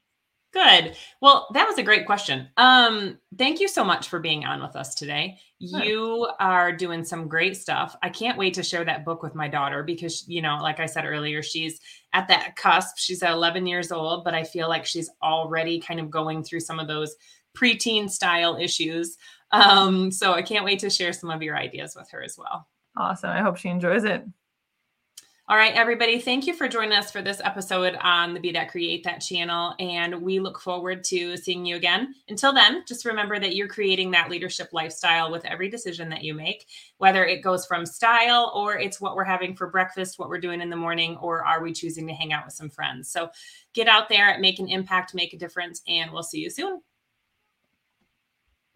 Good. 0.53 0.97
Well, 1.21 1.47
that 1.53 1.65
was 1.65 1.77
a 1.77 1.83
great 1.83 2.05
question. 2.05 2.49
Um, 2.57 3.17
thank 3.37 3.61
you 3.61 3.69
so 3.69 3.85
much 3.85 4.09
for 4.09 4.19
being 4.19 4.43
on 4.43 4.61
with 4.61 4.75
us 4.75 4.95
today. 4.95 5.37
You 5.59 6.29
are 6.39 6.75
doing 6.75 7.05
some 7.05 7.29
great 7.29 7.55
stuff. 7.55 7.95
I 8.03 8.09
can't 8.09 8.37
wait 8.37 8.55
to 8.55 8.63
share 8.63 8.83
that 8.83 9.05
book 9.05 9.23
with 9.23 9.33
my 9.33 9.47
daughter 9.47 9.81
because, 9.83 10.27
you 10.27 10.41
know, 10.41 10.57
like 10.61 10.81
I 10.81 10.87
said 10.87 11.05
earlier, 11.05 11.41
she's 11.41 11.79
at 12.11 12.27
that 12.27 12.57
cusp. 12.57 12.97
She's 12.97 13.21
11 13.21 13.65
years 13.65 13.91
old, 13.91 14.25
but 14.25 14.33
I 14.33 14.43
feel 14.43 14.67
like 14.67 14.85
she's 14.85 15.09
already 15.23 15.79
kind 15.79 15.99
of 15.99 16.09
going 16.09 16.43
through 16.43 16.61
some 16.61 16.79
of 16.79 16.87
those 16.87 17.15
preteen 17.55 18.09
style 18.09 18.57
issues. 18.57 19.17
Um, 19.51 20.11
so 20.11 20.33
I 20.33 20.41
can't 20.41 20.65
wait 20.65 20.79
to 20.79 20.89
share 20.89 21.13
some 21.13 21.29
of 21.29 21.41
your 21.41 21.57
ideas 21.57 21.95
with 21.95 22.09
her 22.11 22.23
as 22.23 22.37
well. 22.37 22.67
Awesome. 22.97 23.29
I 23.29 23.41
hope 23.41 23.57
she 23.57 23.69
enjoys 23.69 24.03
it. 24.03 24.25
All 25.51 25.57
right, 25.57 25.73
everybody, 25.73 26.17
thank 26.17 26.47
you 26.47 26.53
for 26.53 26.69
joining 26.69 26.97
us 26.97 27.11
for 27.11 27.21
this 27.21 27.41
episode 27.43 27.97
on 28.01 28.33
the 28.33 28.39
Be 28.39 28.53
That 28.53 28.71
Create 28.71 29.03
That 29.03 29.19
channel. 29.19 29.75
And 29.79 30.21
we 30.21 30.39
look 30.39 30.61
forward 30.61 31.03
to 31.03 31.35
seeing 31.35 31.65
you 31.65 31.75
again. 31.75 32.15
Until 32.29 32.53
then, 32.53 32.85
just 32.87 33.03
remember 33.03 33.37
that 33.37 33.53
you're 33.53 33.67
creating 33.67 34.11
that 34.11 34.29
leadership 34.29 34.69
lifestyle 34.71 35.29
with 35.29 35.43
every 35.43 35.69
decision 35.69 36.07
that 36.07 36.23
you 36.23 36.33
make, 36.33 36.67
whether 36.99 37.25
it 37.25 37.43
goes 37.43 37.65
from 37.65 37.85
style 37.85 38.53
or 38.55 38.79
it's 38.79 39.01
what 39.01 39.17
we're 39.17 39.25
having 39.25 39.53
for 39.53 39.67
breakfast, 39.69 40.17
what 40.17 40.29
we're 40.29 40.39
doing 40.39 40.61
in 40.61 40.69
the 40.69 40.77
morning, 40.77 41.17
or 41.17 41.45
are 41.45 41.61
we 41.61 41.73
choosing 41.73 42.07
to 42.07 42.13
hang 42.13 42.31
out 42.31 42.45
with 42.45 42.53
some 42.53 42.69
friends. 42.69 43.11
So 43.11 43.29
get 43.73 43.89
out 43.89 44.07
there, 44.07 44.39
make 44.39 44.59
an 44.59 44.69
impact, 44.69 45.13
make 45.13 45.33
a 45.33 45.37
difference, 45.37 45.81
and 45.85 46.13
we'll 46.13 46.23
see 46.23 46.39
you 46.39 46.49
soon. 46.49 46.79